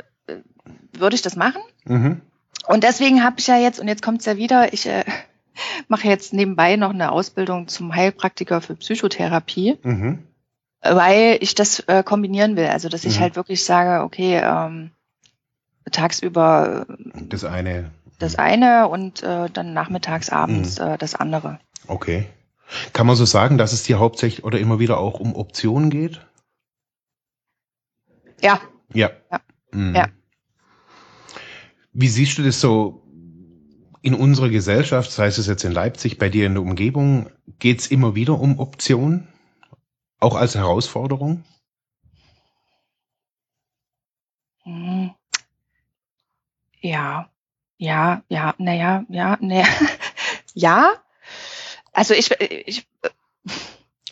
[0.92, 1.62] würde ich das machen.
[1.84, 2.20] Mhm.
[2.66, 5.04] Und deswegen habe ich ja jetzt, und jetzt kommt es ja wieder, ich äh,
[5.88, 9.78] mache jetzt nebenbei noch eine Ausbildung zum Heilpraktiker für Psychotherapie.
[9.82, 10.24] Mhm
[10.82, 12.66] weil ich das äh, kombinieren will.
[12.66, 13.22] Also dass ich mhm.
[13.22, 14.90] halt wirklich sage, okay, ähm,
[15.90, 17.90] tagsüber das eine.
[18.18, 20.86] Das eine und äh, dann nachmittags, abends mhm.
[20.86, 21.58] äh, das andere.
[21.86, 22.26] Okay.
[22.92, 26.20] Kann man so sagen, dass es dir hauptsächlich oder immer wieder auch um Optionen geht?
[28.42, 28.60] Ja.
[28.92, 29.10] Ja.
[29.30, 29.40] Ja.
[29.72, 29.94] Mhm.
[29.94, 30.08] ja.
[31.92, 33.02] Wie siehst du das so
[34.02, 37.86] in unserer Gesellschaft, sei es jetzt in Leipzig, bei dir in der Umgebung, geht es
[37.86, 39.28] immer wieder um Optionen?
[40.20, 41.44] Auch als Herausforderung?
[44.62, 45.10] Hm.
[46.80, 47.30] Ja,
[47.78, 49.66] ja, ja, naja, ja, naja,
[50.54, 50.92] ja.
[51.92, 52.86] Also ich, ich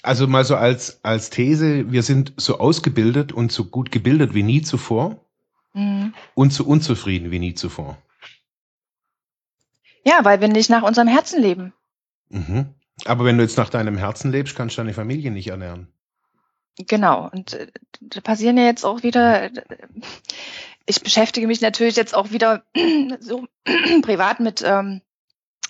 [0.04, 4.42] also mal so als, als These, wir sind so ausgebildet und so gut gebildet wie
[4.42, 5.16] nie zuvor
[5.72, 6.12] mhm.
[6.34, 7.96] und so unzufrieden wie nie zuvor.
[10.04, 11.72] Ja, weil wir nicht nach unserem Herzen leben.
[12.28, 12.66] Mhm.
[13.06, 15.88] Aber wenn du jetzt nach deinem Herzen lebst, kannst du deine Familie nicht ernähren.
[16.76, 17.30] Genau.
[17.32, 17.68] Und äh,
[18.00, 19.50] da passieren ja jetzt auch wieder,
[20.86, 22.62] ich beschäftige mich natürlich jetzt auch wieder
[23.20, 23.46] so
[24.02, 25.00] privat mit ähm,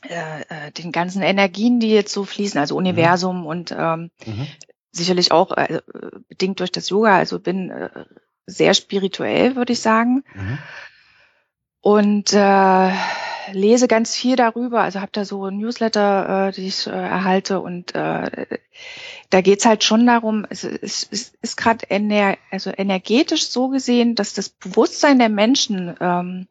[0.09, 3.47] äh, äh, den ganzen Energien, die jetzt so fließen, also Universum mhm.
[3.47, 4.47] und ähm, mhm.
[4.93, 5.81] sicherlich auch äh,
[6.29, 7.91] bedingt durch das Yoga, also bin äh,
[8.47, 10.25] sehr spirituell, würde ich sagen.
[10.35, 10.59] Mhm.
[11.81, 12.93] Und äh,
[13.53, 17.61] lese ganz viel darüber, also habe da so ein Newsletter, äh, die ich äh, erhalte
[17.61, 18.47] und äh,
[19.31, 24.15] da geht's halt schon darum, es, es, es ist gerade ener also energetisch so gesehen,
[24.15, 26.49] dass das Bewusstsein der Menschen ähm,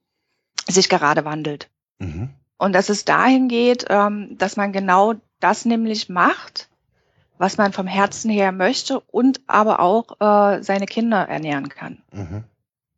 [0.68, 1.70] sich gerade wandelt.
[2.00, 2.30] Mhm.
[2.64, 6.70] Und dass es dahin geht, ähm, dass man genau das nämlich macht,
[7.38, 12.02] was man vom Herzen her möchte und aber auch äh, seine Kinder ernähren kann.
[12.14, 12.46] Mhm.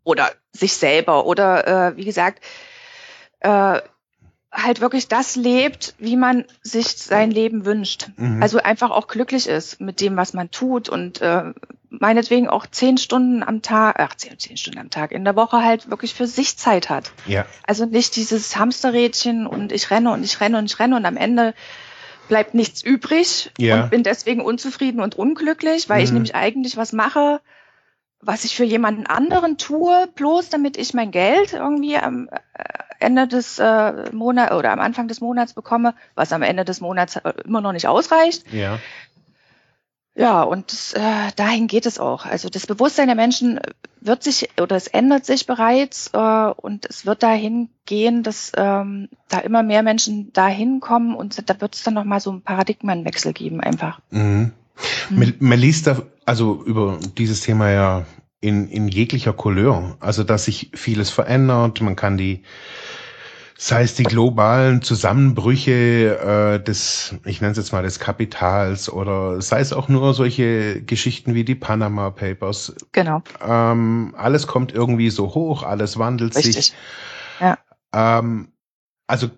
[0.04, 1.25] Oder sich selber.
[1.25, 2.43] Oder äh, wie gesagt,
[3.39, 3.82] äh,
[4.51, 8.10] halt wirklich das lebt, wie man sich sein Leben wünscht.
[8.17, 8.43] Mhm.
[8.43, 11.56] Also einfach auch glücklich ist mit dem, was man tut und äh,
[11.89, 15.63] meinetwegen auch zehn Stunden am Tag, ach, zehn, zehn Stunden am Tag in der Woche
[15.63, 17.12] halt wirklich für sich Zeit hat.
[17.26, 17.45] Ja.
[17.65, 21.17] Also nicht dieses Hamsterrädchen und ich renne und ich renne und ich renne und am
[21.17, 21.54] Ende
[22.28, 23.84] bleibt nichts übrig ja.
[23.84, 26.04] und bin deswegen unzufrieden und unglücklich, weil mhm.
[26.04, 27.39] ich nämlich eigentlich was mache,
[28.19, 32.38] was ich für jemanden anderen tue, bloß damit ich mein Geld irgendwie am äh,
[33.00, 37.17] Ende des äh, Monats oder am Anfang des Monats bekomme, was am Ende des Monats
[37.17, 38.52] äh, immer noch nicht ausreicht.
[38.52, 38.80] Ja.
[40.17, 42.25] Ja, und das, äh, dahin geht es auch.
[42.25, 43.60] Also das Bewusstsein der Menschen
[43.99, 49.10] wird sich oder es ändert sich bereits äh, und es wird dahin gehen, dass ähm,
[49.28, 53.34] da immer mehr Menschen dahin kommen und da wird es dann nochmal so einen Paradigmenwechsel
[53.34, 53.99] geben einfach.
[54.12, 54.54] Mhm.
[55.10, 55.34] Mhm.
[55.39, 58.06] Man liest da also über dieses Thema ja
[58.39, 59.97] in, in jeglicher Couleur.
[59.99, 62.43] Also dass sich vieles verändert, man kann die
[63.58, 69.41] sei es die globalen Zusammenbrüche äh, des, ich nenne es jetzt mal des Kapitals oder
[69.41, 72.76] sei es auch nur solche Geschichten wie die Panama Papers.
[72.91, 73.22] Genau.
[73.41, 76.56] Ähm, alles kommt irgendwie so hoch, alles wandelt Richtig.
[76.56, 76.74] sich.
[77.39, 77.58] Ja.
[77.94, 78.52] Ähm,
[79.08, 79.30] also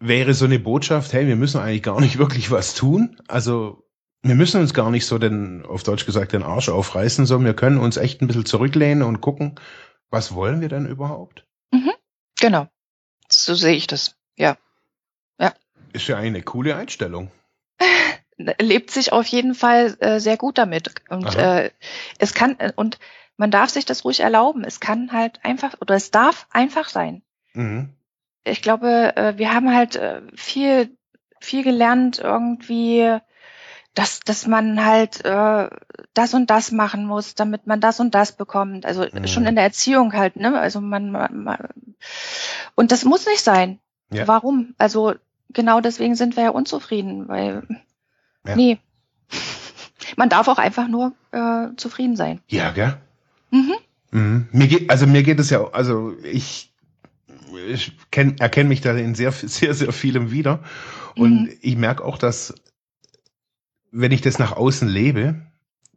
[0.00, 3.16] wäre so eine Botschaft, hey, wir müssen eigentlich gar nicht wirklich was tun.
[3.28, 3.84] Also
[4.22, 7.54] wir müssen uns gar nicht so den, auf Deutsch gesagt, den Arsch aufreißen, sondern wir
[7.54, 9.54] können uns echt ein bisschen zurücklehnen und gucken,
[10.10, 11.46] was wollen wir denn überhaupt?
[11.70, 11.92] Mhm.
[12.40, 12.68] Genau.
[13.32, 14.16] So sehe ich das.
[14.36, 14.56] Ja.
[15.38, 15.54] Ja.
[15.92, 17.30] Ist ja eine coole Einstellung.
[18.36, 20.94] Lebt sich auf jeden Fall äh, sehr gut damit.
[21.08, 21.70] Und äh,
[22.18, 22.98] es kann, äh, und
[23.36, 24.64] man darf sich das ruhig erlauben.
[24.64, 27.22] Es kann halt einfach, oder es darf einfach sein.
[27.54, 27.90] Mhm.
[28.44, 30.96] Ich glaube, äh, wir haben halt äh, viel,
[31.40, 33.18] viel gelernt, irgendwie,
[33.94, 35.68] dass, dass man halt äh,
[36.14, 38.86] das und das machen muss, damit man das und das bekommt.
[38.86, 39.26] Also mhm.
[39.26, 40.58] schon in der Erziehung halt, ne?
[40.58, 41.68] Also man, man, man
[42.74, 43.78] und das muss nicht sein.
[44.12, 44.26] Ja.
[44.26, 44.74] Warum?
[44.78, 45.14] Also
[45.50, 47.62] genau deswegen sind wir ja unzufrieden, weil
[48.46, 48.56] ja.
[48.56, 48.78] nee.
[50.16, 52.40] Man darf auch einfach nur äh, zufrieden sein.
[52.48, 52.96] Ja, gell?
[53.50, 53.74] Mhm.
[54.10, 54.48] Mhm.
[54.50, 56.72] Mir geht, also mir geht es ja, also ich,
[57.68, 60.64] ich kenn, erkenne mich da in sehr, sehr, sehr vielem wieder.
[61.16, 61.52] Und mhm.
[61.60, 62.54] ich merke auch, dass
[63.92, 65.42] wenn ich das nach außen lebe,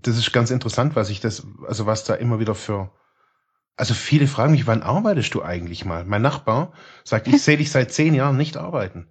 [0.03, 2.91] das ist ganz interessant, was ich das, also was da immer wieder für,
[3.75, 6.05] also viele fragen mich, wann arbeitest du eigentlich mal?
[6.05, 9.07] Mein Nachbar sagt, ich sehe dich seit zehn Jahren nicht arbeiten.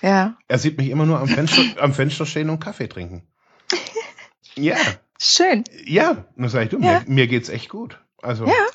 [0.00, 0.36] Ja.
[0.48, 3.26] Er sieht mich immer nur am Fenster, am Fenster stehen und Kaffee trinken.
[4.54, 4.76] Ja.
[5.18, 5.64] Schön.
[5.86, 7.00] Ja, nur sag ich du, ja.
[7.00, 7.98] mir, mir geht's echt gut.
[8.20, 8.66] Also, ja.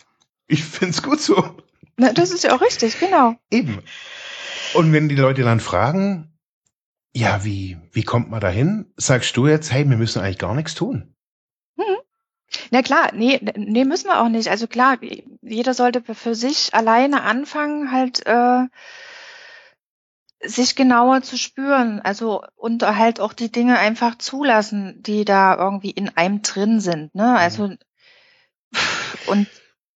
[0.47, 1.55] ich find's gut so.
[1.97, 3.35] Na, das ist ja auch richtig, genau.
[3.51, 3.83] Eben.
[4.73, 6.35] Und wenn die Leute dann fragen,
[7.13, 8.91] ja, wie, wie kommt man dahin?
[8.95, 11.13] Sagst du jetzt, hey, wir müssen eigentlich gar nichts tun?
[12.71, 14.49] Na klar, nee, nee, müssen wir auch nicht.
[14.49, 14.97] Also klar,
[15.41, 18.65] jeder sollte für sich alleine anfangen, halt äh,
[20.41, 21.99] sich genauer zu spüren.
[22.01, 27.13] Also und halt auch die Dinge einfach zulassen, die da irgendwie in einem drin sind.
[27.15, 27.23] Ne?
[27.23, 27.35] Mhm.
[27.35, 27.63] Also
[29.27, 29.47] und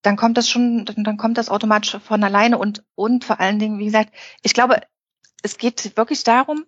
[0.02, 3.80] dann kommt das schon, dann kommt das automatisch von alleine und und vor allen Dingen,
[3.80, 4.82] wie gesagt, ich glaube,
[5.44, 6.66] es geht wirklich darum,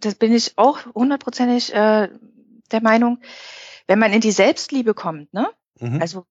[0.00, 2.08] das bin ich auch hundertprozentig äh,
[2.70, 3.18] der Meinung,
[3.90, 5.48] wenn man in die Selbstliebe kommt, ne?
[5.80, 6.00] Mhm.
[6.00, 6.24] Also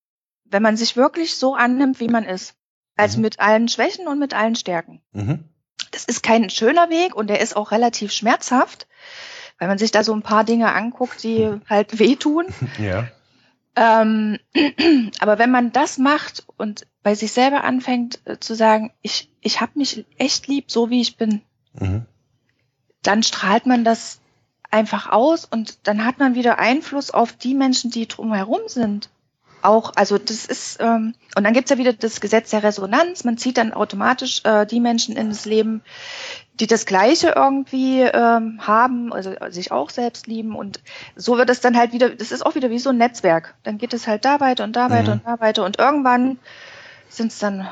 [0.46, 2.56] wenn man sich wirklich so annimmt, wie man ist,
[2.96, 3.24] also mhm.
[3.24, 5.02] mit allen Schwächen und mit allen Stärken.
[5.12, 5.44] Mhm.
[5.92, 8.88] das ist kein schöner Weg und der ist auch relativ schmerzhaft,
[9.58, 12.46] weil man sich da so ein paar Dinge anguckt, die halt wehtun.
[12.78, 13.10] Ja.
[13.76, 14.40] Ähm,
[15.20, 19.60] aber wenn man das macht und bei sich selber anfängt äh, zu sagen, ich, ich
[19.60, 21.42] habe mich echt lieb, so wie ich bin,
[21.74, 22.06] Mhm.
[23.04, 24.22] dann strahlt man das
[24.72, 29.10] einfach aus und dann hat man wieder Einfluss auf die Menschen, die drumherum sind.
[29.62, 33.26] Auch, also das ist, ähm, und dann gibt's ja wieder das Gesetz der Resonanz.
[33.26, 35.82] Man zieht dann automatisch äh, die Menschen ins Leben,
[36.54, 40.56] die das Gleiche irgendwie ähm, haben, also sich auch selbst lieben.
[40.56, 40.80] Und
[41.18, 43.56] so wird es dann halt wieder, das ist auch wieder wie so ein Netzwerk.
[43.64, 45.22] Dann geht es halt da weiter und da weiter Mhm.
[45.22, 45.66] und da weiter.
[45.66, 46.40] Und irgendwann
[47.10, 47.68] sind es dann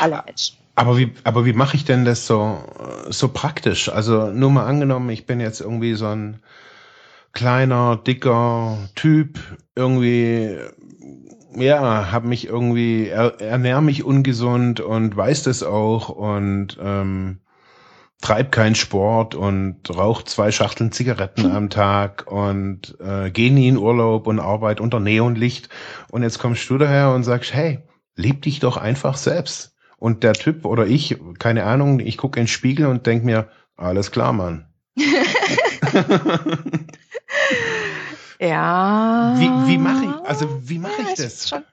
[0.00, 0.56] alle Menschen.
[0.76, 2.62] Aber wie, aber wie mache ich denn das so,
[3.08, 3.88] so praktisch?
[3.88, 6.42] Also nur mal angenommen, ich bin jetzt irgendwie so ein
[7.32, 9.38] kleiner, dicker Typ,
[9.74, 10.56] irgendwie,
[11.56, 17.40] ja, habe mich irgendwie, er, ernähr mich ungesund und weiß das auch und ähm,
[18.20, 23.78] treib keinen Sport und raucht zwei Schachteln Zigaretten am Tag und äh, geh nie in
[23.78, 25.70] Urlaub und arbeit unter Neonlicht.
[26.10, 27.80] Und jetzt kommst du daher und sagst, hey,
[28.14, 29.75] lieb dich doch einfach selbst.
[30.06, 33.48] Und der Typ oder ich, keine Ahnung, ich gucke in den Spiegel und denk mir,
[33.76, 34.72] alles klar, Mann.
[38.38, 39.34] Ja.
[39.36, 41.48] Wie, wie mache ich, also wie mache Ja, ich das?
[41.48, 41.64] schon-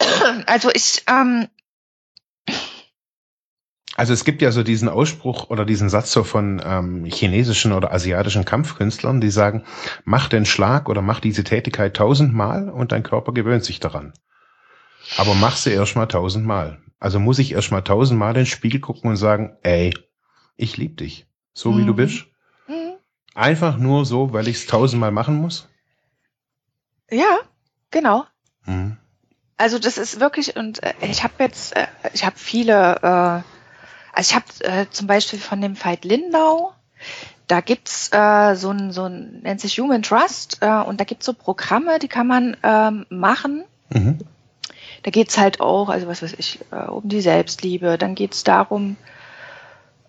[0.46, 1.46] Also ich, ähm,
[3.94, 7.92] Also es gibt ja so diesen Ausspruch oder diesen Satz so von ähm, chinesischen oder
[7.92, 9.64] asiatischen Kampfkünstlern, die sagen,
[10.04, 14.14] mach den Schlag oder mach diese Tätigkeit tausendmal und dein Körper gewöhnt sich daran.
[15.18, 16.78] Aber mach sie erstmal tausendmal.
[16.98, 19.92] Also muss ich erstmal tausendmal in den Spiegel gucken und sagen, ey,
[20.56, 21.26] ich lieb dich.
[21.54, 21.96] So wie du Mhm.
[21.96, 22.24] bist.
[22.66, 22.92] hm,
[23.34, 25.68] Einfach nur so, weil ich es tausendmal machen muss.
[27.10, 27.38] ja,
[27.90, 28.24] genau.
[28.64, 28.96] Mhm.
[29.58, 33.42] Also das ist wirklich, und äh, ich habe jetzt, äh, ich habe viele, äh,
[34.12, 36.72] also ich habe äh, zum Beispiel von dem Veit Lindau,
[37.48, 41.26] da gibt's äh, so ein, so ein, nennt sich Human Trust, äh, und da gibt's
[41.26, 43.64] so Programme, die kann man ähm, machen.
[43.90, 44.18] Mhm.
[45.02, 47.98] Da geht's halt auch, also was weiß ich, äh, um die Selbstliebe.
[47.98, 48.96] Dann geht's darum,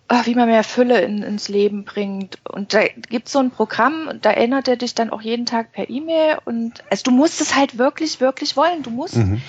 [0.08, 2.38] äh, wie man mehr Fülle in, ins Leben bringt.
[2.48, 5.90] Und da gibt's so ein Programm, da erinnert er dich dann auch jeden Tag per
[5.90, 6.38] E-Mail.
[6.44, 8.82] Und also du musst es halt wirklich, wirklich wollen.
[8.82, 9.42] Du musst, Mhm.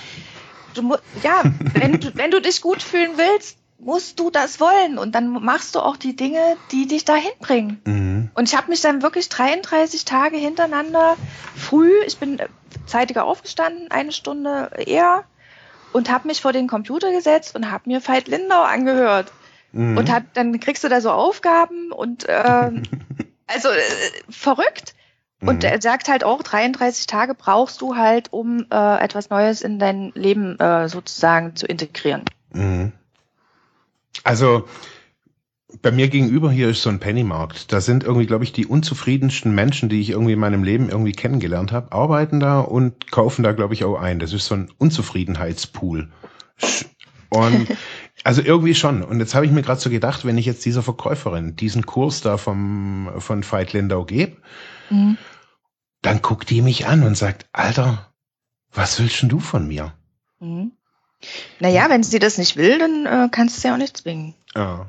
[0.74, 1.42] du mu ja,
[1.74, 4.98] wenn du, wenn du dich gut fühlen willst, musst du das wollen.
[4.98, 6.40] Und dann machst du auch die Dinge,
[6.72, 7.80] die dich dahin bringen.
[7.84, 8.30] Mhm.
[8.34, 11.16] Und ich habe mich dann wirklich 33 Tage hintereinander
[11.54, 12.38] früh, ich bin
[12.86, 15.24] zeitiger aufgestanden, eine Stunde eher,
[15.96, 19.32] und habe mich vor den Computer gesetzt und habe mir Veit Lindau angehört.
[19.72, 19.96] Mhm.
[19.96, 22.82] Und hat, dann kriegst du da so Aufgaben und ähm,
[23.46, 23.80] also äh,
[24.28, 24.94] verrückt.
[25.40, 25.68] Und Mhm.
[25.70, 30.12] er sagt halt auch, 33 Tage brauchst du halt, um äh, etwas Neues in dein
[30.14, 32.24] Leben äh, sozusagen zu integrieren.
[32.52, 32.92] Mhm.
[34.22, 34.68] Also
[35.82, 37.72] bei mir gegenüber hier ist so ein Pennymarkt.
[37.72, 41.12] Da sind irgendwie, glaube ich, die unzufriedensten Menschen, die ich irgendwie in meinem Leben irgendwie
[41.12, 44.18] kennengelernt habe, arbeiten da und kaufen da, glaube ich, auch ein.
[44.18, 46.10] Das ist so ein Unzufriedenheitspool.
[47.30, 47.68] Und
[48.24, 49.02] also irgendwie schon.
[49.02, 52.20] Und jetzt habe ich mir gerade so gedacht, wenn ich jetzt dieser Verkäuferin diesen Kurs
[52.20, 54.36] da vom, von Veit Lindau gebe,
[54.88, 55.18] Mhm.
[56.02, 58.12] dann guckt die mich an und sagt, Alter,
[58.72, 59.94] was willst denn du von mir?
[60.38, 60.72] Mhm.
[61.60, 64.34] Naja, wenn sie das nicht will, dann äh, kannst du sie auch nicht zwingen.
[64.54, 64.86] Ja.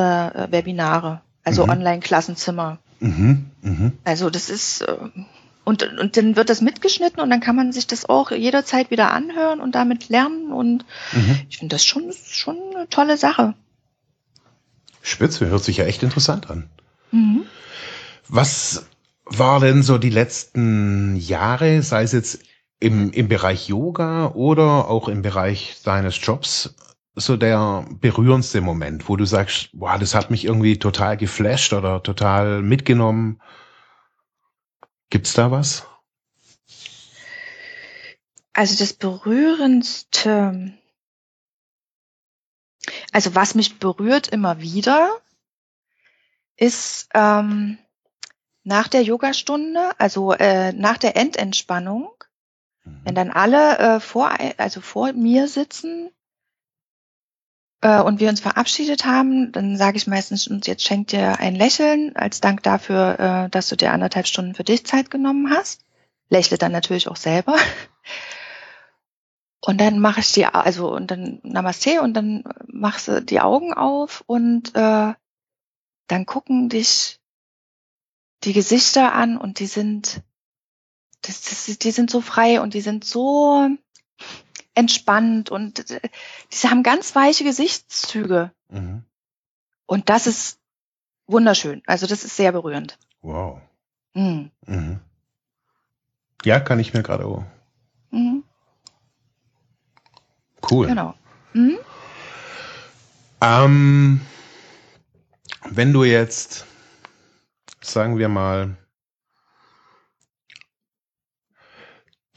[0.48, 1.70] äh, Webinare, also Mhm.
[1.72, 2.78] Online-Klassenzimmer.
[3.00, 3.50] Mhm.
[3.62, 3.92] Mhm.
[4.04, 4.96] Also das ist äh,
[5.64, 9.12] und, und dann wird das mitgeschnitten und dann kann man sich das auch jederzeit wieder
[9.12, 11.40] anhören und damit lernen und Mhm.
[11.48, 13.54] ich finde das schon schon eine tolle Sache.
[15.02, 16.68] Spitze, hört sich ja echt interessant an.
[17.10, 17.42] Mhm.
[18.28, 18.86] Was
[19.24, 22.40] war denn so die letzten Jahre, sei es jetzt
[22.78, 26.74] im, im Bereich Yoga oder auch im Bereich deines Jobs,
[27.14, 32.02] so der berührendste Moment, wo du sagst, boah, das hat mich irgendwie total geflasht oder
[32.02, 33.40] total mitgenommen?
[35.10, 35.86] Gibt's da was?
[38.52, 40.72] Also das berührendste,
[43.12, 45.16] also was mich berührt immer wieder,
[46.56, 47.78] ist ähm,
[48.62, 52.12] nach der Yogastunde, also äh, nach der Endentspannung,
[52.84, 53.00] mhm.
[53.04, 56.10] wenn dann alle äh, vor, also vor mir sitzen
[57.80, 61.54] äh, und wir uns verabschiedet haben, dann sage ich meistens, und jetzt schenkt dir ein
[61.54, 65.82] Lächeln als Dank dafür, äh, dass du dir anderthalb Stunden für dich Zeit genommen hast.
[66.28, 67.56] Lächle dann natürlich auch selber.
[69.62, 73.74] Und dann mache ich die, also und dann Namaste und dann machst du die Augen
[73.74, 75.12] auf und äh,
[76.06, 77.20] dann gucken dich
[78.44, 80.22] die Gesichter an und die sind,
[81.20, 83.68] das, das, die sind so frei und die sind so
[84.74, 86.00] entspannt und äh,
[86.52, 88.52] die haben ganz weiche Gesichtszüge.
[88.68, 89.04] Mhm.
[89.86, 90.58] Und das ist
[91.26, 91.82] wunderschön.
[91.86, 92.98] Also das ist sehr berührend.
[93.22, 93.60] Wow.
[94.14, 94.50] Mhm.
[94.66, 95.00] Mhm.
[96.44, 97.44] Ja, kann ich mir gerade auch.
[98.10, 98.44] Mhm.
[100.68, 100.86] Cool.
[100.86, 101.14] Genau.
[101.52, 101.78] Mhm.
[103.40, 104.20] Ähm,
[105.68, 106.66] wenn du jetzt,
[107.80, 108.76] sagen wir mal,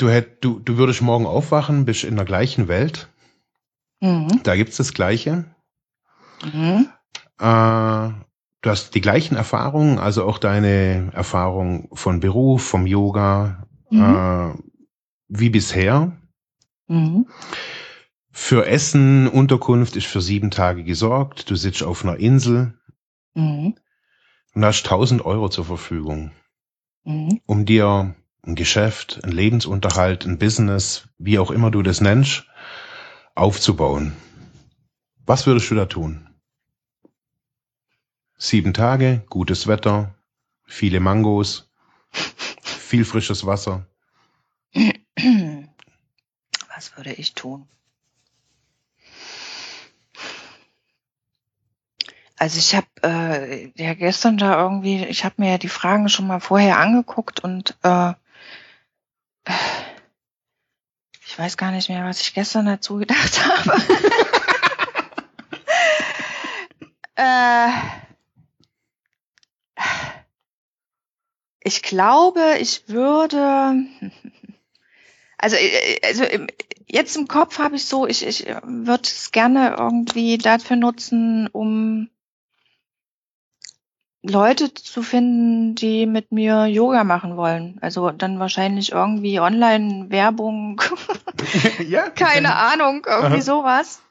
[0.04, 3.10] du, hätt, du, du würdest morgen aufwachen, bist in der gleichen Welt.
[4.01, 4.41] Mhm.
[4.43, 5.45] Da gibt's das Gleiche.
[6.43, 6.89] Mhm.
[7.39, 8.10] Äh,
[8.62, 14.01] du hast die gleichen Erfahrungen, also auch deine Erfahrung von Beruf, vom Yoga, mhm.
[14.01, 14.54] äh,
[15.30, 16.18] wie bisher.
[16.88, 17.28] Mhm.
[18.30, 21.49] Für Essen, Unterkunft ist für sieben Tage gesorgt.
[21.49, 22.78] Du sitzt auf einer Insel
[23.36, 23.76] mhm.
[24.54, 26.32] und hast 1000 Euro zur Verfügung,
[27.06, 27.39] mhm.
[27.45, 28.16] um dir
[28.46, 32.46] ein Geschäft, ein Lebensunterhalt, ein Business, wie auch immer du das nennst,
[33.36, 34.14] aufzubauen.
[35.26, 36.30] Was würdest du da tun?
[38.38, 40.16] Sieben Tage, gutes Wetter,
[40.66, 41.72] viele Mangos,
[42.62, 43.88] viel frisches Wasser.
[46.76, 47.68] Was würde ich tun?
[52.38, 56.28] Also ich habe äh, ja gestern da irgendwie, ich habe mir ja die Fragen schon
[56.28, 58.14] mal vorher angeguckt und äh,
[61.26, 63.82] ich weiß gar nicht mehr, was ich gestern dazu gedacht habe.
[67.16, 67.70] äh,
[71.64, 73.86] ich glaube, ich würde,
[75.38, 76.26] also, äh, also
[76.88, 82.10] jetzt im Kopf habe ich so, ich, ich würde es gerne irgendwie dafür nutzen, um
[84.24, 87.78] Leute zu finden, die mit mir Yoga machen wollen.
[87.82, 90.82] Also dann wahrscheinlich irgendwie Online-Werbung.
[91.88, 92.10] ja.
[92.16, 93.42] Keine Ahnung, irgendwie Aha.
[93.42, 94.02] sowas.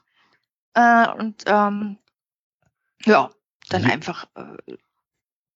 [0.75, 1.97] Äh, und ähm,
[3.05, 3.31] ja,
[3.69, 3.89] dann ja.
[3.89, 4.75] einfach äh,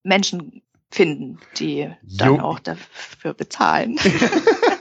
[0.03, 3.99] Menschen finden, die dann jo auch dafür bezahlen.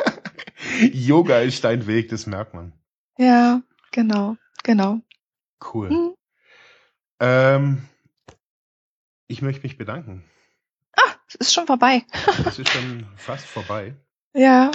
[0.93, 2.73] Yoga ist dein Weg, das merkt man.
[3.19, 3.61] Ja,
[3.93, 5.01] genau, genau.
[5.73, 5.91] Cool.
[5.91, 6.15] Hm.
[7.21, 7.89] Ähm,
[9.29, 10.25] ich möchte mich bedanken.
[10.97, 12.05] Ah, es ist schon vorbei.
[12.47, 13.95] es ist schon fast vorbei.
[14.35, 14.71] Ja.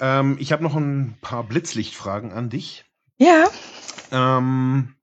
[0.00, 2.84] Ähm, ich habe noch ein paar Blitzlichtfragen an dich.
[3.16, 3.48] Ja.
[4.10, 4.94] Ähm,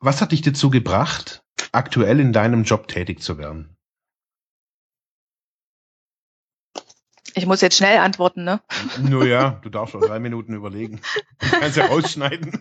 [0.00, 1.42] was hat dich dazu gebracht,
[1.72, 3.76] aktuell in deinem Job tätig zu werden?
[7.34, 8.60] Ich muss jetzt schnell antworten, ne?
[9.00, 11.00] Nur ja, du darfst auch drei Minuten überlegen.
[11.38, 12.60] Du kannst ja rausschneiden.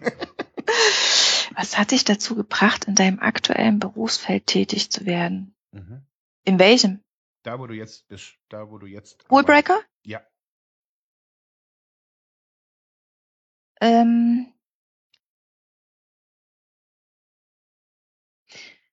[1.58, 5.55] Was hat dich dazu gebracht, in deinem aktuellen Berufsfeld tätig zu werden?
[5.72, 6.05] Mhm.
[6.43, 7.03] In welchem?
[7.41, 8.38] Da, wo du jetzt bist.
[8.49, 9.26] Da, wo du jetzt.
[9.28, 9.80] Wallbreaker?
[10.05, 10.22] Ja.
[13.82, 14.53] Ähm,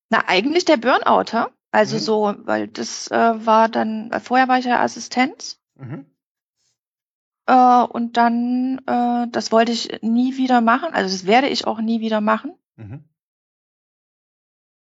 [0.08, 1.52] na, eigentlich der Burnouter.
[1.70, 2.00] Also mhm.
[2.00, 5.60] so, weil das äh, war dann, vorher war ich ja Assistenz.
[5.74, 6.06] Mhm.
[7.46, 10.94] Äh, und dann, äh, das wollte ich nie wieder machen.
[10.94, 12.54] Also das werde ich auch nie wieder machen.
[12.76, 13.04] Mhm.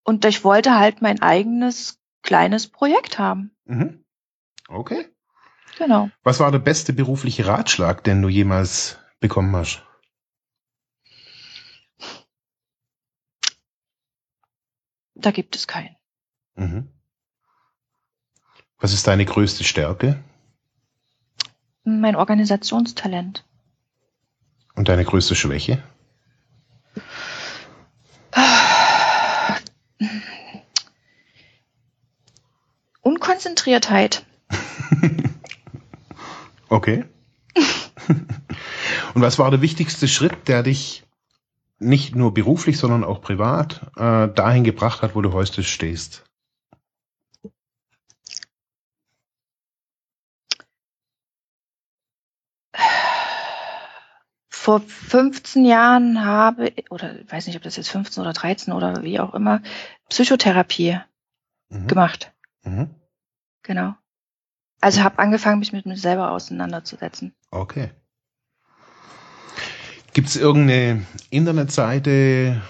[0.04, 3.54] Und ich wollte halt mein eigenes kleines Projekt haben.
[3.64, 4.04] Mhm.
[4.68, 5.08] Okay.
[5.78, 6.10] Genau.
[6.22, 9.84] Was war der beste berufliche Ratschlag, den du jemals bekommen hast?
[15.14, 15.96] Da gibt es keinen.
[16.54, 16.88] Mhm.
[18.78, 20.22] Was ist deine größte Stärke?
[21.84, 23.44] Mein Organisationstalent.
[24.74, 25.82] Und deine größte Schwäche?
[33.02, 34.24] Unkonzentriertheit.
[36.68, 37.04] okay.
[39.14, 41.04] Und was war der wichtigste Schritt, der dich
[41.78, 46.24] nicht nur beruflich, sondern auch privat äh, dahin gebracht hat, wo du heute stehst?
[54.62, 59.02] Vor 15 Jahren habe, oder ich weiß nicht, ob das jetzt 15 oder 13 oder
[59.02, 59.60] wie auch immer,
[60.08, 61.00] Psychotherapie
[61.68, 61.88] mhm.
[61.88, 62.32] gemacht.
[62.62, 62.90] Mhm.
[63.64, 63.96] Genau.
[64.80, 67.34] Also habe angefangen, mich mit mir selber auseinanderzusetzen.
[67.50, 67.90] Okay.
[70.12, 72.62] Gibt es irgendeine Internetseite,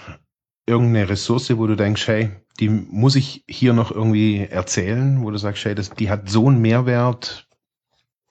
[0.64, 5.36] irgendeine Ressource, wo du denkst, hey, die muss ich hier noch irgendwie erzählen, wo du
[5.36, 7.46] sagst, hey, das, die hat so einen Mehrwert,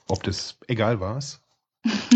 [0.08, 1.20] ob das egal war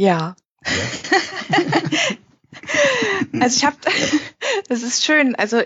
[0.00, 0.06] ja.
[0.06, 0.36] ja.
[3.40, 3.76] also ich habe,
[4.68, 5.62] das ist schön, also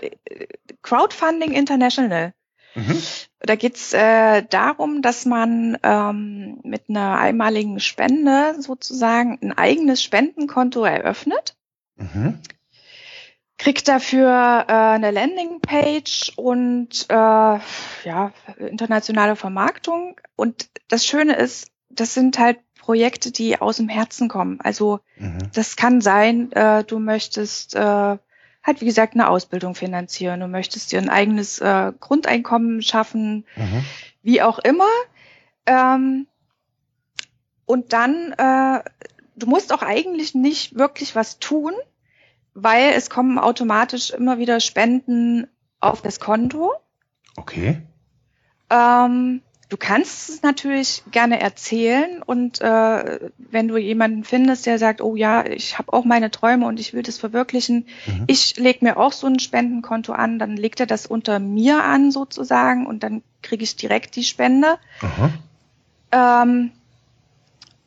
[0.81, 2.33] Crowdfunding International.
[2.75, 3.01] Mhm.
[3.39, 10.83] Da geht's äh, darum, dass man ähm, mit einer einmaligen Spende sozusagen ein eigenes Spendenkonto
[10.83, 11.55] eröffnet.
[11.95, 12.39] Mhm.
[13.57, 20.19] Kriegt dafür äh, eine Landingpage und äh, ja, internationale Vermarktung.
[20.35, 24.59] Und das Schöne ist, das sind halt Projekte, die aus dem Herzen kommen.
[24.61, 25.39] Also mhm.
[25.53, 27.79] das kann sein, äh, du möchtest äh,
[28.65, 30.39] halt, wie gesagt, eine Ausbildung finanzieren.
[30.39, 33.85] Du möchtest dir ein eigenes äh, Grundeinkommen schaffen, mhm.
[34.23, 34.89] wie auch immer.
[35.65, 36.27] Ähm,
[37.65, 38.83] und dann, äh,
[39.35, 41.73] du musst auch eigentlich nicht wirklich was tun,
[42.53, 45.47] weil es kommen automatisch immer wieder Spenden
[45.79, 46.73] auf das Konto.
[47.35, 47.81] Okay.
[48.69, 55.01] Ähm, Du kannst es natürlich gerne erzählen und äh, wenn du jemanden findest, der sagt,
[55.01, 58.25] oh ja, ich habe auch meine Träume und ich will das verwirklichen, mhm.
[58.27, 62.11] ich lege mir auch so ein Spendenkonto an, dann legt er das unter mir an
[62.11, 64.77] sozusagen und dann kriege ich direkt die Spende.
[66.11, 66.71] Ähm,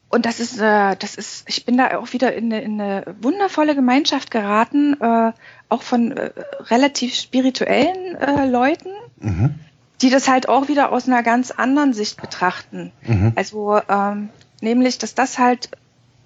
[0.09, 3.15] und das ist, äh, das ist, ich bin da auch wieder in eine, in eine
[3.21, 5.33] wundervolle Gemeinschaft geraten, äh,
[5.69, 6.33] auch von äh,
[6.71, 8.91] relativ spirituellen äh, Leuten.
[9.21, 9.55] Mhm
[10.01, 12.93] die das halt auch wieder aus einer ganz anderen Sicht betrachten.
[13.03, 13.33] Mhm.
[13.37, 14.29] Also ähm,
[14.61, 15.71] nämlich, dass das halt,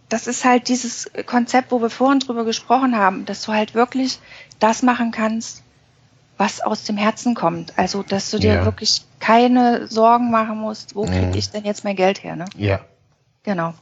[0.08, 4.18] das ist halt dieses Konzept, wo wir vorhin drüber gesprochen haben, dass du halt wirklich
[4.58, 5.62] das machen kannst,
[6.36, 7.78] was aus dem Herzen kommt.
[7.78, 8.64] Also, dass du dir ja.
[8.64, 11.34] wirklich keine Sorgen machen musst, wo kriege mhm.
[11.34, 12.36] ich denn jetzt mein Geld her?
[12.36, 12.44] Ne?
[12.56, 12.80] Ja.
[13.42, 13.74] Genau.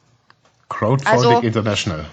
[0.69, 2.05] Crowdfunding also, International.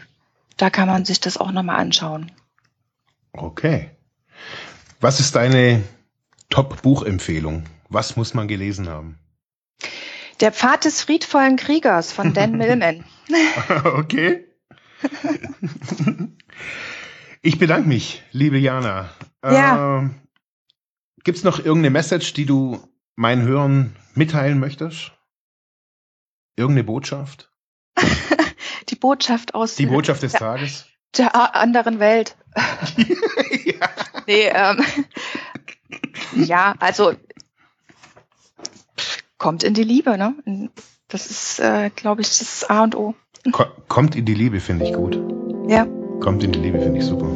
[0.58, 2.32] Da kann man sich das auch nochmal anschauen.
[3.34, 3.90] Okay.
[5.00, 5.84] Was ist deine
[6.50, 7.66] Top-Buchempfehlung?
[7.90, 9.20] Was muss man gelesen haben?
[10.40, 13.04] Der Pfad des friedvollen Kriegers von Dan Millman.
[13.84, 14.47] okay.
[17.42, 19.10] ich bedanke mich, liebe Jana.
[19.44, 20.04] Ja.
[20.04, 20.10] Äh,
[21.24, 22.80] Gibt es noch irgendeine Message, die du
[23.16, 25.12] meinen Hörern mitteilen möchtest?
[26.56, 27.52] Irgendeine Botschaft?
[28.90, 30.86] die Botschaft aus die Botschaft des der, Tages
[31.18, 32.36] der anderen Welt.
[33.66, 33.74] ja.
[34.30, 34.84] Nee, ähm,
[36.36, 37.14] ja, also
[39.38, 40.36] kommt in die Liebe, ne?
[41.08, 43.16] Das ist, äh, glaube ich, das A und O.
[43.88, 45.20] Kommt in die Liebe, finde ich gut.
[45.68, 45.86] Ja.
[46.20, 47.30] Kommt in die Liebe, finde ich super.